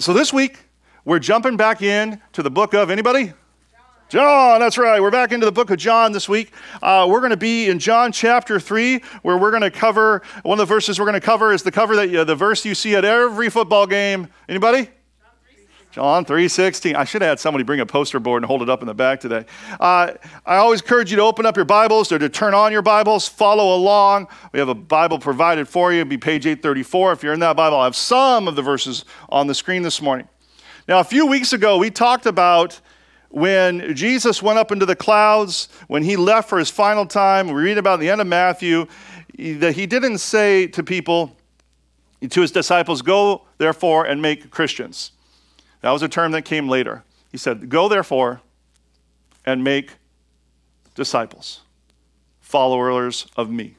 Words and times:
so 0.00 0.14
this 0.14 0.32
week, 0.32 0.58
we're 1.04 1.18
jumping 1.18 1.58
back 1.58 1.82
in 1.82 2.20
to 2.32 2.42
the 2.42 2.50
book 2.50 2.72
of 2.72 2.90
anybody? 2.90 3.34
John, 4.08 4.58
that's 4.58 4.78
right. 4.78 5.00
We're 5.00 5.10
back 5.10 5.30
into 5.30 5.44
the 5.44 5.52
book 5.52 5.70
of 5.70 5.78
John 5.78 6.12
this 6.12 6.28
week. 6.28 6.52
Uh, 6.82 7.06
we're 7.08 7.20
going 7.20 7.30
to 7.30 7.36
be 7.36 7.68
in 7.68 7.78
John 7.78 8.10
chapter 8.10 8.58
3, 8.58 9.02
where 9.22 9.36
we're 9.36 9.50
going 9.50 9.62
to 9.62 9.70
cover, 9.70 10.22
one 10.42 10.58
of 10.58 10.66
the 10.66 10.74
verses 10.74 10.98
we're 10.98 11.04
going 11.04 11.20
to 11.20 11.24
cover 11.24 11.52
is 11.52 11.62
the 11.62 11.70
cover 11.70 11.94
that 11.96 12.14
uh, 12.14 12.24
the 12.24 12.34
verse 12.34 12.64
you 12.64 12.74
see 12.74 12.96
at 12.96 13.04
every 13.04 13.50
football 13.50 13.86
game. 13.86 14.28
Anybody? 14.48 14.88
John 15.90 16.24
3.16. 16.24 16.94
I 16.94 17.02
should 17.02 17.20
have 17.22 17.30
had 17.30 17.40
somebody 17.40 17.64
bring 17.64 17.80
a 17.80 17.86
poster 17.86 18.20
board 18.20 18.44
and 18.44 18.46
hold 18.46 18.62
it 18.62 18.70
up 18.70 18.80
in 18.80 18.86
the 18.86 18.94
back 18.94 19.18
today. 19.18 19.44
Uh, 19.80 20.12
I 20.46 20.56
always 20.56 20.80
encourage 20.80 21.10
you 21.10 21.16
to 21.16 21.22
open 21.22 21.46
up 21.46 21.56
your 21.56 21.64
Bibles 21.64 22.12
or 22.12 22.18
to 22.20 22.28
turn 22.28 22.54
on 22.54 22.70
your 22.70 22.82
Bibles, 22.82 23.26
follow 23.26 23.74
along. 23.74 24.28
We 24.52 24.60
have 24.60 24.68
a 24.68 24.74
Bible 24.74 25.18
provided 25.18 25.66
for 25.66 25.92
you. 25.92 26.02
It'll 26.02 26.10
be 26.10 26.16
page 26.16 26.46
834. 26.46 27.12
If 27.12 27.22
you're 27.24 27.32
in 27.32 27.40
that 27.40 27.56
Bible, 27.56 27.78
I 27.78 27.84
have 27.84 27.96
some 27.96 28.46
of 28.46 28.54
the 28.54 28.62
verses 28.62 29.04
on 29.30 29.48
the 29.48 29.54
screen 29.54 29.82
this 29.82 30.00
morning. 30.00 30.28
Now, 30.86 31.00
a 31.00 31.04
few 31.04 31.26
weeks 31.26 31.52
ago, 31.52 31.76
we 31.76 31.90
talked 31.90 32.26
about 32.26 32.80
when 33.30 33.96
Jesus 33.96 34.40
went 34.40 34.60
up 34.60 34.70
into 34.70 34.86
the 34.86 34.96
clouds, 34.96 35.68
when 35.88 36.04
he 36.04 36.16
left 36.16 36.48
for 36.48 36.60
his 36.60 36.70
final 36.70 37.04
time. 37.04 37.48
We 37.48 37.62
read 37.62 37.78
about 37.78 37.98
the 37.98 38.10
end 38.10 38.20
of 38.20 38.28
Matthew 38.28 38.86
that 39.36 39.74
he 39.74 39.86
didn't 39.86 40.18
say 40.18 40.68
to 40.68 40.84
people, 40.84 41.36
to 42.28 42.40
his 42.40 42.52
disciples, 42.52 43.02
Go 43.02 43.42
therefore 43.58 44.06
and 44.06 44.22
make 44.22 44.50
Christians. 44.52 45.10
That 45.80 45.90
was 45.90 46.02
a 46.02 46.08
term 46.08 46.32
that 46.32 46.44
came 46.44 46.68
later. 46.68 47.04
He 47.30 47.38
said, 47.38 47.68
Go 47.68 47.88
therefore 47.88 48.40
and 49.46 49.64
make 49.64 49.92
disciples, 50.94 51.60
followers 52.40 53.26
of 53.36 53.50
me. 53.50 53.76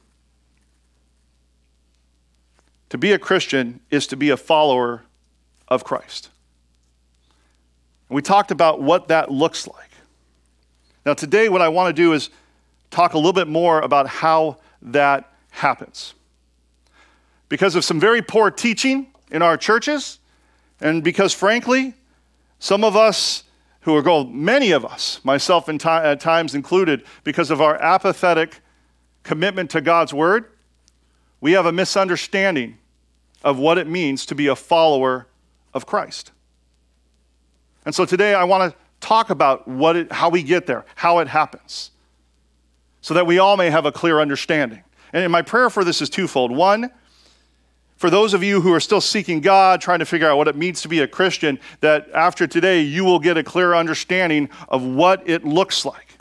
To 2.89 2.97
be 2.97 3.11
a 3.13 3.19
Christian 3.19 3.79
is 3.89 4.07
to 4.07 4.17
be 4.17 4.29
a 4.29 4.37
follower 4.37 5.03
of 5.67 5.83
Christ. 5.83 6.29
We 8.09 8.21
talked 8.21 8.51
about 8.51 8.81
what 8.81 9.07
that 9.07 9.31
looks 9.31 9.67
like. 9.67 9.91
Now, 11.05 11.13
today, 11.13 11.47
what 11.47 11.61
I 11.61 11.69
want 11.69 11.87
to 11.87 11.93
do 11.93 12.11
is 12.11 12.29
talk 12.89 13.13
a 13.13 13.17
little 13.17 13.33
bit 13.33 13.47
more 13.47 13.79
about 13.79 14.07
how 14.07 14.57
that 14.81 15.31
happens. 15.51 16.13
Because 17.47 17.75
of 17.75 17.85
some 17.85 17.99
very 17.99 18.21
poor 18.21 18.51
teaching 18.51 19.07
in 19.31 19.41
our 19.41 19.55
churches, 19.55 20.19
and 20.81 21.03
because, 21.03 21.33
frankly, 21.33 21.93
some 22.59 22.83
of 22.83 22.95
us 22.95 23.43
who 23.81 23.95
are 23.95 24.01
going, 24.01 24.43
many 24.43 24.71
of 24.71 24.85
us, 24.85 25.19
myself 25.23 25.69
at 25.69 26.19
times 26.19 26.53
included, 26.53 27.03
because 27.23 27.49
of 27.49 27.61
our 27.61 27.75
apathetic 27.81 28.59
commitment 29.23 29.69
to 29.71 29.81
God's 29.81 30.13
word, 30.13 30.45
we 31.39 31.53
have 31.53 31.65
a 31.65 31.71
misunderstanding 31.71 32.77
of 33.43 33.57
what 33.57 33.77
it 33.77 33.87
means 33.87 34.25
to 34.27 34.35
be 34.35 34.47
a 34.47 34.55
follower 34.55 35.27
of 35.73 35.85
Christ. 35.85 36.31
And 37.85 37.95
so 37.95 38.05
today 38.05 38.35
I 38.35 38.43
want 38.43 38.71
to 38.71 38.77
talk 38.99 39.31
about 39.31 39.67
what 39.67 39.95
it, 39.95 40.11
how 40.11 40.29
we 40.29 40.43
get 40.43 40.67
there, 40.67 40.85
how 40.95 41.19
it 41.19 41.27
happens, 41.27 41.89
so 43.01 43.15
that 43.15 43.25
we 43.25 43.39
all 43.39 43.57
may 43.57 43.71
have 43.71 43.87
a 43.87 43.91
clear 43.91 44.19
understanding. 44.19 44.83
And 45.11 45.31
my 45.31 45.41
prayer 45.41 45.71
for 45.71 45.83
this 45.83 46.01
is 46.01 46.09
twofold. 46.09 46.55
One, 46.55 46.91
for 48.01 48.09
those 48.09 48.33
of 48.33 48.43
you 48.43 48.61
who 48.61 48.73
are 48.73 48.79
still 48.79 48.99
seeking 48.99 49.41
God, 49.41 49.79
trying 49.79 49.99
to 49.99 50.07
figure 50.07 50.27
out 50.27 50.35
what 50.35 50.47
it 50.47 50.55
means 50.55 50.81
to 50.81 50.87
be 50.87 51.01
a 51.01 51.07
Christian, 51.07 51.59
that 51.81 52.09
after 52.15 52.47
today 52.47 52.81
you 52.81 53.05
will 53.05 53.19
get 53.19 53.37
a 53.37 53.43
clear 53.43 53.75
understanding 53.75 54.49
of 54.69 54.83
what 54.83 55.21
it 55.29 55.45
looks 55.45 55.85
like. 55.85 56.17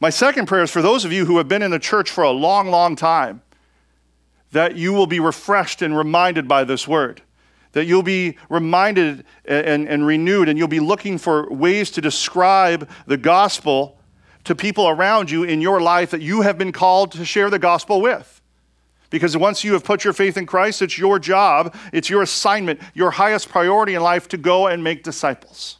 My 0.00 0.08
second 0.08 0.46
prayer 0.46 0.62
is 0.62 0.70
for 0.70 0.80
those 0.80 1.04
of 1.04 1.12
you 1.12 1.26
who 1.26 1.36
have 1.36 1.46
been 1.46 1.60
in 1.60 1.70
the 1.70 1.78
church 1.78 2.10
for 2.10 2.24
a 2.24 2.30
long, 2.30 2.68
long 2.68 2.96
time, 2.96 3.42
that 4.52 4.76
you 4.76 4.94
will 4.94 5.06
be 5.06 5.20
refreshed 5.20 5.82
and 5.82 5.94
reminded 5.94 6.48
by 6.48 6.64
this 6.64 6.88
word. 6.88 7.20
That 7.72 7.84
you'll 7.84 8.02
be 8.02 8.38
reminded 8.48 9.26
and, 9.44 9.86
and, 9.86 10.06
renewed, 10.06 10.48
and 10.48 10.58
you'll 10.58 10.68
be 10.68 10.80
looking 10.80 11.18
for 11.18 11.52
ways 11.52 11.90
to 11.90 12.00
describe 12.00 12.88
the 13.06 13.18
gospel 13.18 13.98
to 14.44 14.54
people 14.54 14.88
around 14.88 15.30
you 15.30 15.44
in 15.44 15.60
your 15.60 15.82
life 15.82 16.12
that 16.12 16.22
you 16.22 16.40
have 16.40 16.56
been 16.56 16.72
called 16.72 17.12
to 17.12 17.26
share 17.26 17.50
the 17.50 17.58
gospel 17.58 18.00
with. 18.00 18.33
Because 19.10 19.36
once 19.36 19.62
you 19.62 19.74
have 19.74 19.84
put 19.84 20.04
your 20.04 20.12
faith 20.12 20.36
in 20.36 20.46
Christ, 20.46 20.82
it's 20.82 20.98
your 20.98 21.18
job, 21.18 21.74
it's 21.92 22.10
your 22.10 22.22
assignment, 22.22 22.80
your 22.94 23.12
highest 23.12 23.48
priority 23.48 23.94
in 23.94 24.02
life 24.02 24.28
to 24.28 24.36
go 24.36 24.66
and 24.66 24.82
make 24.82 25.02
disciples. 25.02 25.78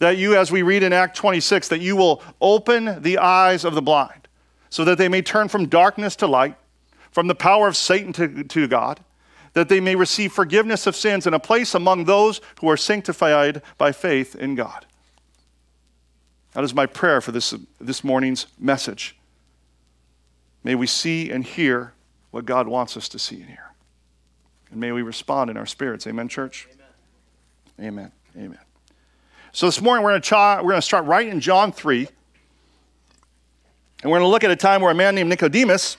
That 0.00 0.18
you, 0.18 0.36
as 0.36 0.52
we 0.52 0.62
read 0.62 0.82
in 0.82 0.92
Act 0.92 1.16
26, 1.16 1.68
that 1.68 1.80
you 1.80 1.96
will 1.96 2.22
open 2.40 3.00
the 3.02 3.18
eyes 3.18 3.64
of 3.64 3.74
the 3.74 3.82
blind 3.82 4.28
so 4.68 4.84
that 4.84 4.98
they 4.98 5.08
may 5.08 5.22
turn 5.22 5.48
from 5.48 5.66
darkness 5.66 6.16
to 6.16 6.26
light, 6.26 6.56
from 7.10 7.28
the 7.28 7.34
power 7.34 7.68
of 7.68 7.76
Satan 7.76 8.12
to, 8.14 8.42
to 8.42 8.66
God, 8.66 9.00
that 9.52 9.68
they 9.68 9.78
may 9.78 9.94
receive 9.94 10.32
forgiveness 10.32 10.86
of 10.86 10.96
sins 10.96 11.26
and 11.26 11.34
a 11.34 11.38
place 11.38 11.74
among 11.74 12.04
those 12.04 12.40
who 12.60 12.68
are 12.68 12.76
sanctified 12.76 13.62
by 13.78 13.92
faith 13.92 14.34
in 14.34 14.56
God. 14.56 14.84
That 16.54 16.64
is 16.64 16.74
my 16.74 16.86
prayer 16.86 17.20
for 17.20 17.30
this, 17.30 17.54
this 17.80 18.02
morning's 18.02 18.46
message. 18.58 19.16
May 20.64 20.74
we 20.74 20.86
see 20.86 21.30
and 21.30 21.44
hear 21.44 21.92
what 22.30 22.46
God 22.46 22.66
wants 22.66 22.96
us 22.96 23.08
to 23.10 23.18
see 23.18 23.36
and 23.36 23.46
hear. 23.46 23.70
And 24.70 24.80
may 24.80 24.90
we 24.90 25.02
respond 25.02 25.50
in 25.50 25.56
our 25.56 25.66
spirits. 25.66 26.06
Amen, 26.06 26.26
church? 26.26 26.66
Amen. 27.78 27.86
Amen. 27.86 28.12
Amen. 28.36 28.58
So 29.52 29.66
this 29.66 29.80
morning 29.80 30.02
we're 30.02 30.10
going, 30.10 30.22
to 30.22 30.28
try, 30.28 30.56
we're 30.56 30.70
going 30.70 30.80
to 30.80 30.82
start 30.82 31.04
right 31.04 31.28
in 31.28 31.38
John 31.38 31.70
3. 31.70 32.08
And 34.02 34.10
we're 34.10 34.18
going 34.18 34.26
to 34.26 34.32
look 34.32 34.42
at 34.42 34.50
a 34.50 34.56
time 34.56 34.80
where 34.80 34.90
a 34.90 34.94
man 34.94 35.14
named 35.14 35.28
Nicodemus, 35.28 35.98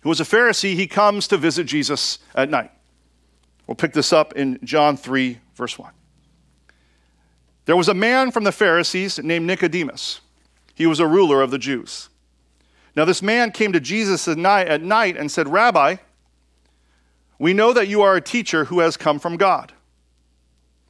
who 0.00 0.08
was 0.08 0.20
a 0.20 0.24
Pharisee, 0.24 0.74
he 0.74 0.86
comes 0.86 1.28
to 1.28 1.36
visit 1.36 1.64
Jesus 1.64 2.20
at 2.34 2.48
night. 2.48 2.70
We'll 3.66 3.74
pick 3.74 3.92
this 3.92 4.12
up 4.12 4.32
in 4.34 4.58
John 4.62 4.96
3, 4.96 5.38
verse 5.54 5.78
1. 5.78 5.92
There 7.66 7.76
was 7.76 7.88
a 7.88 7.94
man 7.94 8.30
from 8.30 8.44
the 8.44 8.52
Pharisees 8.52 9.18
named 9.18 9.46
Nicodemus. 9.46 10.20
He 10.74 10.86
was 10.86 11.00
a 11.00 11.06
ruler 11.06 11.42
of 11.42 11.50
the 11.50 11.58
Jews. 11.58 12.08
Now, 12.96 13.04
this 13.04 13.22
man 13.22 13.50
came 13.50 13.72
to 13.72 13.80
Jesus 13.80 14.28
at 14.28 14.38
night, 14.38 14.68
at 14.68 14.82
night 14.82 15.16
and 15.16 15.30
said, 15.30 15.48
Rabbi, 15.48 15.96
we 17.38 17.52
know 17.52 17.72
that 17.72 17.88
you 17.88 18.02
are 18.02 18.14
a 18.14 18.20
teacher 18.20 18.66
who 18.66 18.80
has 18.80 18.96
come 18.96 19.18
from 19.18 19.36
God. 19.36 19.72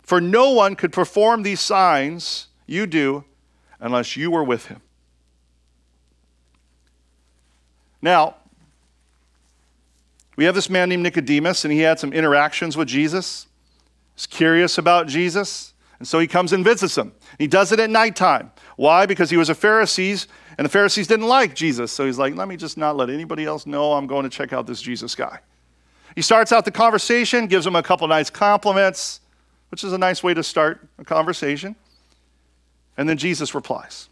For 0.03 0.21
no 0.21 0.51
one 0.51 0.77
could 0.77 0.93
perform 0.93 1.43
these 1.43 1.61
signs 1.61 2.49
you 2.67 2.87
do 2.87 3.25
unless 3.81 4.17
you 4.17 4.31
were 4.31 4.45
with 4.45 4.67
him. 4.67 4.83
Now, 8.03 8.37
we 10.37 10.45
have 10.45 10.55
this 10.55 10.69
man 10.69 10.91
named 10.91 11.03
Nicodemus, 11.03 11.65
and 11.65 11.73
he 11.73 11.81
had 11.81 11.99
some 11.99 12.13
interactions 12.13 12.77
with 12.77 12.89
Jesus. 12.89 13.47
He's 14.15 14.27
curious 14.27 14.77
about 14.77 15.07
Jesus, 15.07 15.73
and 15.99 16.07
so 16.07 16.19
he 16.19 16.27
comes 16.27 16.53
and 16.53 16.63
visits 16.63 16.99
him. 16.99 17.13
He 17.39 17.47
does 17.47 17.73
it 17.73 17.81
at 17.81 17.89
nighttime. 17.89 18.51
Why? 18.77 19.07
Because 19.07 19.31
he 19.31 19.39
was 19.39 19.49
a 19.49 19.55
Pharisee, 19.55 20.27
and 20.57 20.65
the 20.65 20.69
Pharisees 20.69 21.07
didn't 21.07 21.27
like 21.27 21.55
Jesus. 21.55 21.91
So 21.93 22.07
he's 22.07 22.19
like, 22.19 22.35
let 22.37 22.49
me 22.49 22.57
just 22.57 22.77
not 22.77 22.97
let 22.97 23.11
anybody 23.11 23.45
else 23.45 23.67
know 23.67 23.93
I'm 23.95 24.07
going 24.07 24.23
to 24.23 24.29
check 24.29 24.53
out 24.53 24.67
this 24.67 24.81
Jesus 24.81 25.15
guy. 25.15 25.41
He 26.15 26.23
starts 26.23 26.53
out 26.53 26.65
the 26.65 26.71
conversation, 26.71 27.47
gives 27.47 27.67
him 27.67 27.75
a 27.75 27.83
couple 27.83 28.07
nice 28.07 28.31
compliments, 28.31 29.21
which 29.71 29.83
is 29.83 29.93
a 29.93 29.99
nice 29.99 30.23
way 30.23 30.33
to 30.35 30.43
start 30.43 30.87
a 30.99 31.05
conversation. 31.05 31.75
And 32.97 33.09
then 33.09 33.19
Jesus 33.19 33.55
replies. 33.55 34.09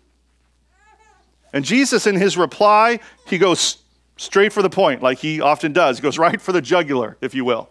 And 1.52 1.64
Jesus, 1.64 2.06
in 2.06 2.16
his 2.16 2.36
reply, 2.36 2.98
he 3.26 3.38
goes 3.38 3.78
straight 4.16 4.52
for 4.52 4.62
the 4.62 4.70
point, 4.70 5.02
like 5.02 5.18
he 5.18 5.40
often 5.40 5.72
does. 5.72 5.98
He 5.98 6.02
goes 6.02 6.18
right 6.18 6.40
for 6.40 6.52
the 6.52 6.62
jugular, 6.62 7.16
if 7.20 7.34
you 7.34 7.44
will. 7.44 7.68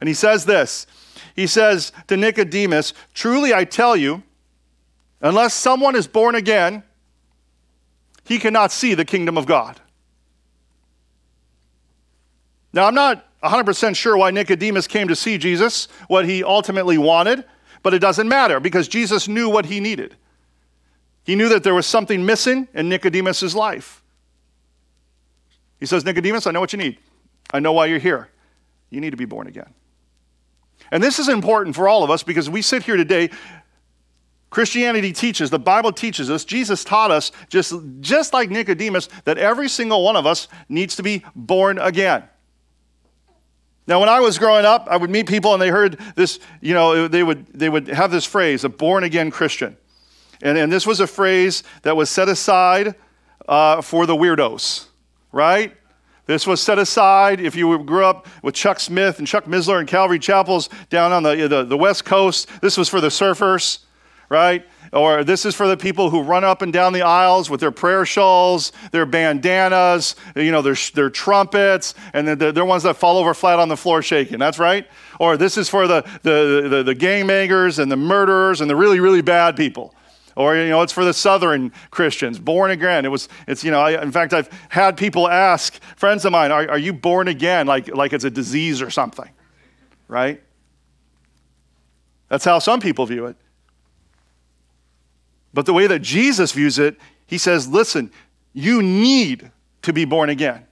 And 0.00 0.08
he 0.08 0.14
says 0.14 0.46
this 0.46 0.86
He 1.34 1.46
says 1.46 1.92
to 2.06 2.16
Nicodemus, 2.16 2.94
Truly 3.12 3.52
I 3.52 3.64
tell 3.64 3.96
you, 3.96 4.22
unless 5.20 5.52
someone 5.52 5.96
is 5.96 6.06
born 6.06 6.34
again, 6.34 6.84
he 8.24 8.38
cannot 8.38 8.72
see 8.72 8.94
the 8.94 9.04
kingdom 9.04 9.36
of 9.36 9.46
God. 9.46 9.80
Now, 12.72 12.86
I'm 12.86 12.94
not 12.94 13.24
100% 13.42 13.94
sure 13.94 14.16
why 14.16 14.30
Nicodemus 14.30 14.86
came 14.86 15.08
to 15.08 15.16
see 15.16 15.38
Jesus, 15.38 15.86
what 16.08 16.24
he 16.24 16.42
ultimately 16.42 16.98
wanted, 16.98 17.44
but 17.82 17.94
it 17.94 18.00
doesn't 18.00 18.28
matter 18.28 18.58
because 18.58 18.88
Jesus 18.88 19.28
knew 19.28 19.48
what 19.48 19.66
he 19.66 19.78
needed. 19.78 20.16
He 21.24 21.36
knew 21.36 21.48
that 21.50 21.62
there 21.62 21.74
was 21.74 21.86
something 21.86 22.24
missing 22.24 22.68
in 22.74 22.88
Nicodemus' 22.88 23.54
life. 23.54 24.02
He 25.78 25.86
says, 25.86 26.04
Nicodemus, 26.04 26.46
I 26.46 26.50
know 26.50 26.60
what 26.60 26.72
you 26.72 26.78
need. 26.78 26.98
I 27.52 27.60
know 27.60 27.72
why 27.72 27.86
you're 27.86 27.98
here. 27.98 28.28
You 28.90 29.00
need 29.00 29.10
to 29.10 29.16
be 29.16 29.24
born 29.24 29.46
again. 29.46 29.72
And 30.90 31.02
this 31.02 31.18
is 31.18 31.28
important 31.28 31.76
for 31.76 31.88
all 31.88 32.02
of 32.02 32.10
us 32.10 32.22
because 32.22 32.48
we 32.48 32.62
sit 32.62 32.82
here 32.82 32.96
today 32.96 33.30
Christianity 34.54 35.12
teaches, 35.12 35.50
the 35.50 35.58
Bible 35.58 35.90
teaches 35.90 36.30
us, 36.30 36.44
Jesus 36.44 36.84
taught 36.84 37.10
us, 37.10 37.32
just, 37.48 37.74
just 37.98 38.32
like 38.32 38.50
Nicodemus, 38.50 39.08
that 39.24 39.36
every 39.36 39.68
single 39.68 40.04
one 40.04 40.14
of 40.14 40.26
us 40.26 40.46
needs 40.68 40.94
to 40.94 41.02
be 41.02 41.24
born 41.34 41.76
again. 41.76 42.22
Now, 43.88 43.98
when 43.98 44.08
I 44.08 44.20
was 44.20 44.38
growing 44.38 44.64
up, 44.64 44.86
I 44.88 44.96
would 44.96 45.10
meet 45.10 45.26
people 45.26 45.54
and 45.54 45.60
they 45.60 45.70
heard 45.70 45.98
this, 46.14 46.38
you 46.60 46.72
know, 46.72 47.08
they 47.08 47.24
would, 47.24 47.46
they 47.48 47.68
would 47.68 47.88
have 47.88 48.12
this 48.12 48.24
phrase, 48.24 48.62
a 48.62 48.68
born 48.68 49.02
again 49.02 49.32
Christian. 49.32 49.76
And, 50.40 50.56
and 50.56 50.72
this 50.72 50.86
was 50.86 51.00
a 51.00 51.08
phrase 51.08 51.64
that 51.82 51.96
was 51.96 52.08
set 52.08 52.28
aside 52.28 52.94
uh, 53.48 53.82
for 53.82 54.06
the 54.06 54.14
weirdos, 54.14 54.86
right? 55.32 55.76
This 56.26 56.46
was 56.46 56.62
set 56.62 56.78
aside 56.78 57.40
if 57.40 57.56
you 57.56 57.76
grew 57.82 58.04
up 58.04 58.28
with 58.40 58.54
Chuck 58.54 58.78
Smith 58.78 59.18
and 59.18 59.26
Chuck 59.26 59.46
Missler 59.46 59.80
and 59.80 59.88
Calvary 59.88 60.20
Chapels 60.20 60.70
down 60.90 61.10
on 61.10 61.24
the, 61.24 61.48
the, 61.48 61.64
the 61.64 61.76
West 61.76 62.04
Coast. 62.04 62.48
This 62.60 62.76
was 62.76 62.88
for 62.88 63.00
the 63.00 63.08
surfers, 63.08 63.83
right? 64.34 64.66
Or 64.92 65.24
this 65.24 65.44
is 65.44 65.56
for 65.56 65.66
the 65.66 65.76
people 65.76 66.10
who 66.10 66.22
run 66.22 66.44
up 66.44 66.62
and 66.62 66.72
down 66.72 66.92
the 66.92 67.02
aisles 67.02 67.50
with 67.50 67.60
their 67.60 67.72
prayer 67.72 68.04
shawls, 68.06 68.70
their 68.92 69.06
bandanas, 69.06 70.14
you 70.36 70.52
know, 70.52 70.62
their, 70.62 70.76
their 70.94 71.10
trumpets, 71.10 71.94
and 72.12 72.28
they're, 72.28 72.52
they're 72.52 72.64
ones 72.64 72.84
that 72.84 72.96
fall 72.96 73.18
over 73.18 73.34
flat 73.34 73.58
on 73.58 73.68
the 73.68 73.76
floor 73.76 74.02
shaking. 74.02 74.38
That's 74.38 74.58
right. 74.58 74.86
Or 75.18 75.36
this 75.36 75.56
is 75.56 75.68
for 75.68 75.88
the, 75.88 76.02
the, 76.22 76.68
the, 76.68 76.82
the 76.84 76.94
gangbangers 76.94 77.80
and 77.80 77.90
the 77.90 77.96
murderers 77.96 78.60
and 78.60 78.70
the 78.70 78.76
really, 78.76 79.00
really 79.00 79.22
bad 79.22 79.56
people 79.56 79.94
or 80.36 80.56
you 80.56 80.68
know 80.68 80.82
it's 80.82 80.92
for 80.92 81.04
the 81.04 81.12
southern 81.12 81.70
christians 81.92 82.40
born 82.40 82.72
again 82.72 83.04
it 83.04 83.08
was 83.08 83.28
it's 83.46 83.62
you 83.62 83.70
know 83.70 83.78
I, 83.78 84.02
in 84.02 84.10
fact 84.10 84.32
i've 84.32 84.48
had 84.68 84.96
people 84.96 85.28
ask 85.28 85.80
friends 85.94 86.24
of 86.24 86.32
mine 86.32 86.50
are, 86.50 86.68
are 86.68 86.78
you 86.78 86.92
born 86.92 87.28
again 87.28 87.68
like 87.68 87.94
like 87.94 88.12
it's 88.12 88.24
a 88.24 88.30
disease 88.30 88.82
or 88.82 88.90
something 88.90 89.30
right 90.08 90.42
that's 92.28 92.44
how 92.44 92.58
some 92.58 92.80
people 92.80 93.06
view 93.06 93.26
it 93.26 93.36
but 95.54 95.64
the 95.64 95.72
way 95.72 95.86
that 95.86 96.00
jesus 96.00 96.52
views 96.52 96.78
it 96.78 96.98
he 97.26 97.38
says 97.38 97.66
listen 97.68 98.10
you 98.52 98.82
need 98.82 99.50
to 99.80 99.92
be 99.92 100.04
born 100.04 100.28
again 100.28 100.66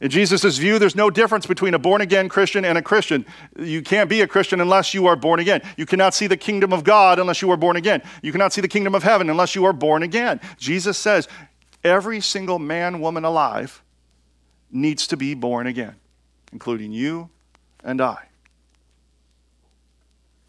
in 0.00 0.10
Jesus' 0.10 0.58
view, 0.58 0.78
there's 0.78 0.94
no 0.94 1.10
difference 1.10 1.44
between 1.44 1.74
a 1.74 1.78
born 1.78 2.00
again 2.00 2.28
Christian 2.28 2.64
and 2.64 2.78
a 2.78 2.82
Christian. 2.82 3.26
You 3.58 3.82
can't 3.82 4.08
be 4.08 4.20
a 4.20 4.28
Christian 4.28 4.60
unless 4.60 4.94
you 4.94 5.06
are 5.06 5.16
born 5.16 5.40
again. 5.40 5.60
You 5.76 5.86
cannot 5.86 6.14
see 6.14 6.28
the 6.28 6.36
kingdom 6.36 6.72
of 6.72 6.84
God 6.84 7.18
unless 7.18 7.42
you 7.42 7.50
are 7.50 7.56
born 7.56 7.76
again. 7.76 8.02
You 8.22 8.30
cannot 8.30 8.52
see 8.52 8.60
the 8.60 8.68
kingdom 8.68 8.94
of 8.94 9.02
heaven 9.02 9.28
unless 9.28 9.56
you 9.56 9.64
are 9.64 9.72
born 9.72 10.04
again. 10.04 10.40
Jesus 10.56 10.96
says 10.96 11.26
every 11.82 12.20
single 12.20 12.60
man, 12.60 13.00
woman 13.00 13.24
alive 13.24 13.82
needs 14.70 15.08
to 15.08 15.16
be 15.16 15.34
born 15.34 15.66
again, 15.66 15.96
including 16.52 16.92
you 16.92 17.28
and 17.82 18.00
I. 18.00 18.18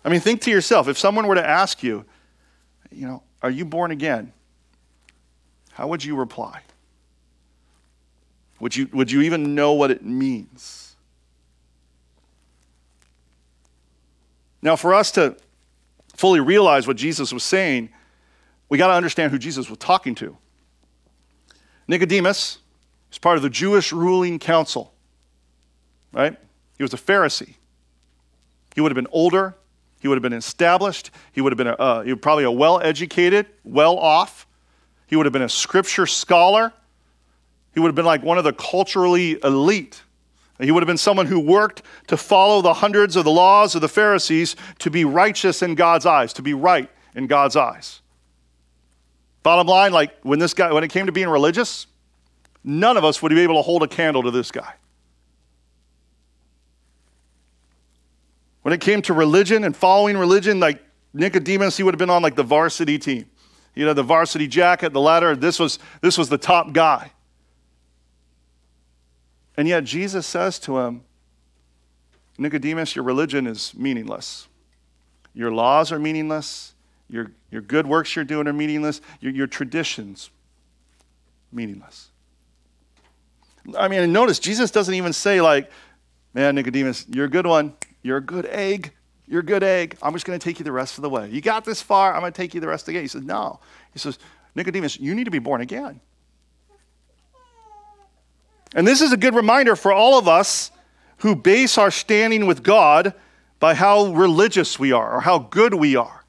I 0.06 0.10
mean, 0.10 0.20
think 0.20 0.42
to 0.42 0.52
yourself 0.52 0.88
if 0.88 0.98
someone 0.98 1.26
were 1.26 1.36
to 1.36 1.48
ask 1.48 1.82
you, 1.82 2.06
you 2.92 3.08
know, 3.08 3.24
are 3.42 3.50
you 3.50 3.66
born 3.66 3.92
again? 3.92 4.34
How 5.72 5.88
would 5.88 6.04
you 6.04 6.16
reply? 6.16 6.62
Would 8.60 8.76
you, 8.76 8.90
would 8.92 9.12
you 9.12 9.22
even 9.22 9.56
know 9.56 9.74
what 9.74 9.92
it 9.92 10.04
means? 10.04 10.96
Now, 14.62 14.76
for 14.76 14.94
us 14.94 15.12
to 15.12 15.38
fully 16.16 16.42
realize 16.42 16.86
what 16.86 16.98
Jesus 16.98 17.32
was 17.32 17.44
saying, 17.44 17.90
we 18.68 18.78
got 18.78 18.88
to 18.88 18.94
understand 18.94 19.32
who 19.32 19.40
Jesus 19.40 19.70
was 19.70 19.80
talking 19.80 20.16
to. 20.16 20.38
Nicodemus 21.88 22.60
was 23.10 23.18
part 23.18 23.38
of 23.38 23.44
the 23.44 23.50
Jewish 23.50 23.94
ruling 23.94 24.38
council, 24.38 24.94
right? 26.12 26.38
He 26.78 26.84
was 26.84 26.94
a 26.94 26.98
Pharisee. 26.98 27.56
He 28.76 28.82
would 28.82 28.92
have 28.92 28.96
been 28.96 29.08
older. 29.12 29.56
He 30.00 30.08
would 30.08 30.16
have 30.16 30.24
been 30.24 30.34
established. 30.34 31.12
He 31.32 31.42
would 31.42 31.52
have 31.52 31.58
been 31.58 31.68
a, 31.68 31.74
uh, 31.74 32.02
he 32.02 32.16
probably 32.16 32.46
a 32.46 32.52
well 32.52 32.82
educated, 32.82 33.48
well 33.64 33.98
off. 33.98 34.48
He 35.08 35.16
would 35.16 35.26
have 35.26 35.34
been 35.34 35.42
a 35.42 35.50
scripture 35.50 36.06
scholar. 36.06 36.72
He 37.74 37.80
would 37.80 37.88
have 37.88 37.96
been 37.96 38.06
like 38.06 38.24
one 38.24 38.38
of 38.38 38.44
the 38.44 38.54
culturally 38.54 39.40
elite. 39.44 40.02
He 40.60 40.72
would 40.72 40.84
have 40.84 40.88
been 40.88 40.98
someone 40.98 41.26
who 41.26 41.40
worked 41.40 41.84
to 42.08 42.18
follow 42.18 42.62
the 42.62 42.74
hundreds 42.74 43.16
of 43.16 43.24
the 43.24 43.32
laws 43.32 43.76
of 43.76 43.82
the 43.82 43.88
Pharisees 43.88 44.58
to 44.80 44.90
be 44.90 45.06
righteous 45.06 45.62
in 45.62 45.76
God's 45.76 46.06
eyes, 46.06 46.34
to 46.34 46.42
be 46.42 46.54
right 46.54 46.90
in 47.16 47.28
God's 47.28 47.56
eyes. 47.56 48.02
Bottom 49.42 49.68
line, 49.68 49.94
like 49.94 50.14
when 50.24 50.40
this 50.40 50.54
guy, 50.54 50.72
when 50.74 50.84
it 50.84 50.90
came 50.90 51.06
to 51.06 51.14
being 51.14 51.30
religious, 51.30 51.88
none 52.64 52.98
of 52.98 53.06
us 53.06 53.22
would 53.22 53.30
be 53.30 53.40
able 53.40 53.56
to 53.56 53.62
hold 53.62 53.84
a 53.84 53.88
candle 53.88 54.22
to 54.24 54.32
this 54.32 54.52
guy. 54.52 54.74
When 58.62 58.74
it 58.74 58.82
came 58.82 59.02
to 59.04 59.14
religion 59.14 59.64
and 59.64 59.76
following 59.76 60.18
religion, 60.18 60.60
like 60.60 60.84
Nicodemus, 61.14 61.78
he 61.78 61.84
would 61.84 61.94
have 61.94 62.00
been 62.00 62.10
on 62.10 62.22
like 62.22 62.36
the 62.36 62.44
varsity 62.44 63.00
team. 63.00 63.26
You 63.76 63.86
know, 63.86 63.94
the 63.94 64.04
varsity 64.04 64.48
jacket, 64.48 64.94
the 64.94 65.00
ladder. 65.00 65.36
This 65.36 65.60
was 65.60 65.80
this 66.02 66.18
was 66.18 66.30
the 66.30 66.38
top 66.38 66.74
guy. 66.74 67.12
And 69.56 69.68
yet 69.68 69.84
Jesus 69.84 70.26
says 70.26 70.60
to 70.60 70.80
him, 70.80 71.04
Nicodemus, 72.38 72.96
your 72.96 73.04
religion 73.04 73.46
is 73.46 73.74
meaningless. 73.76 74.48
Your 75.34 75.52
laws 75.52 75.92
are 75.92 76.00
meaningless. 76.00 76.74
Your, 77.10 77.32
your 77.52 77.62
good 77.62 77.86
works 77.86 78.16
you're 78.16 78.26
doing 78.26 78.48
are 78.48 78.54
meaningless. 78.54 79.02
Your, 79.20 79.34
your 79.34 79.48
traditions, 79.48 80.30
meaningless. 81.52 82.10
I 83.78 83.88
mean, 83.88 84.14
notice 84.14 84.40
Jesus 84.40 84.72
doesn't 84.72 84.94
even 84.94 85.12
say, 85.12 85.42
like, 85.42 85.70
man, 86.34 86.56
Nicodemus, 86.56 87.06
you're 87.10 87.26
a 87.26 87.30
good 87.30 87.46
one. 87.46 87.74
You're 88.10 88.18
a 88.18 88.22
good 88.22 88.48
egg. 88.48 88.92
You're 89.28 89.42
a 89.42 89.46
good 89.46 89.62
egg. 89.62 89.96
I'm 90.02 90.14
just 90.14 90.26
going 90.26 90.40
to 90.40 90.44
take 90.44 90.58
you 90.58 90.66
the 90.66 90.72
rest 90.72 90.98
of 90.98 91.04
the 91.04 91.10
way. 91.12 91.30
You 91.30 91.42
got 91.42 91.64
this 91.64 91.80
far. 91.80 92.16
I'm 92.16 92.22
going 92.22 92.34
to 92.34 92.36
take 92.36 92.56
you 92.56 92.60
the 92.60 92.68
rest 92.68 92.88
of 92.88 92.94
the 92.94 92.98
way. 92.98 93.04
He 93.04 93.08
says, 93.08 93.22
no. 93.22 93.60
He 93.94 94.00
says, 94.00 94.18
Nicodemus, 94.56 95.00
you 95.00 95.14
need 95.14 95.26
to 95.26 95.32
be 95.32 95.38
born 95.38 95.62
again. 95.62 96.02
And 98.74 98.88
this 98.88 99.02
is 99.02 99.14
a 99.14 99.18
good 99.18 99.36
reminder 99.36 99.76
for 99.76 99.94
all 99.94 100.18
of 100.18 100.28
us 100.28 100.72
who 101.18 101.36
base 101.36 101.78
our 101.78 101.92
standing 101.92 102.48
with 102.48 102.64
God 102.64 103.14
by 103.60 103.76
how 103.76 104.08
religious 104.08 104.80
we 104.80 104.92
are 104.92 105.18
or 105.18 105.22
how 105.22 105.38
good 105.38 105.76
we 105.76 105.96
are. 105.96 106.26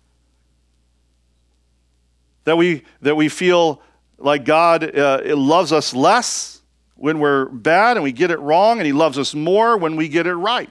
That 2.44 2.58
we, 2.58 2.82
that 3.00 3.16
we 3.16 3.30
feel 3.30 3.80
like 4.18 4.44
God 4.44 4.94
uh, 4.94 5.22
loves 5.34 5.72
us 5.72 5.94
less 5.94 6.60
when 6.96 7.20
we're 7.20 7.46
bad 7.46 7.96
and 7.96 8.04
we 8.04 8.12
get 8.12 8.30
it 8.30 8.38
wrong, 8.38 8.80
and 8.80 8.86
He 8.86 8.92
loves 8.92 9.16
us 9.16 9.34
more 9.34 9.78
when 9.78 9.96
we 9.96 10.06
get 10.06 10.26
it 10.26 10.34
right. 10.34 10.68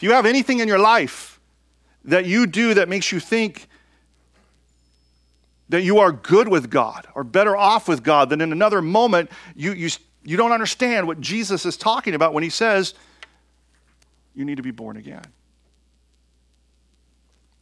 If 0.00 0.04
you 0.04 0.12
have 0.12 0.24
anything 0.24 0.60
in 0.60 0.66
your 0.66 0.78
life 0.78 1.38
that 2.06 2.24
you 2.24 2.46
do 2.46 2.72
that 2.72 2.88
makes 2.88 3.12
you 3.12 3.20
think 3.20 3.68
that 5.68 5.82
you 5.82 5.98
are 5.98 6.10
good 6.10 6.48
with 6.48 6.70
God 6.70 7.06
or 7.14 7.22
better 7.22 7.54
off 7.54 7.86
with 7.86 8.02
God, 8.02 8.30
then 8.30 8.40
in 8.40 8.50
another 8.50 8.80
moment, 8.80 9.30
you, 9.54 9.74
you, 9.74 9.90
you 10.24 10.38
don't 10.38 10.52
understand 10.52 11.06
what 11.06 11.20
Jesus 11.20 11.66
is 11.66 11.76
talking 11.76 12.14
about 12.14 12.32
when 12.32 12.42
he 12.42 12.48
says, 12.48 12.94
you 14.34 14.46
need 14.46 14.56
to 14.56 14.62
be 14.62 14.70
born 14.70 14.96
again. 14.96 15.26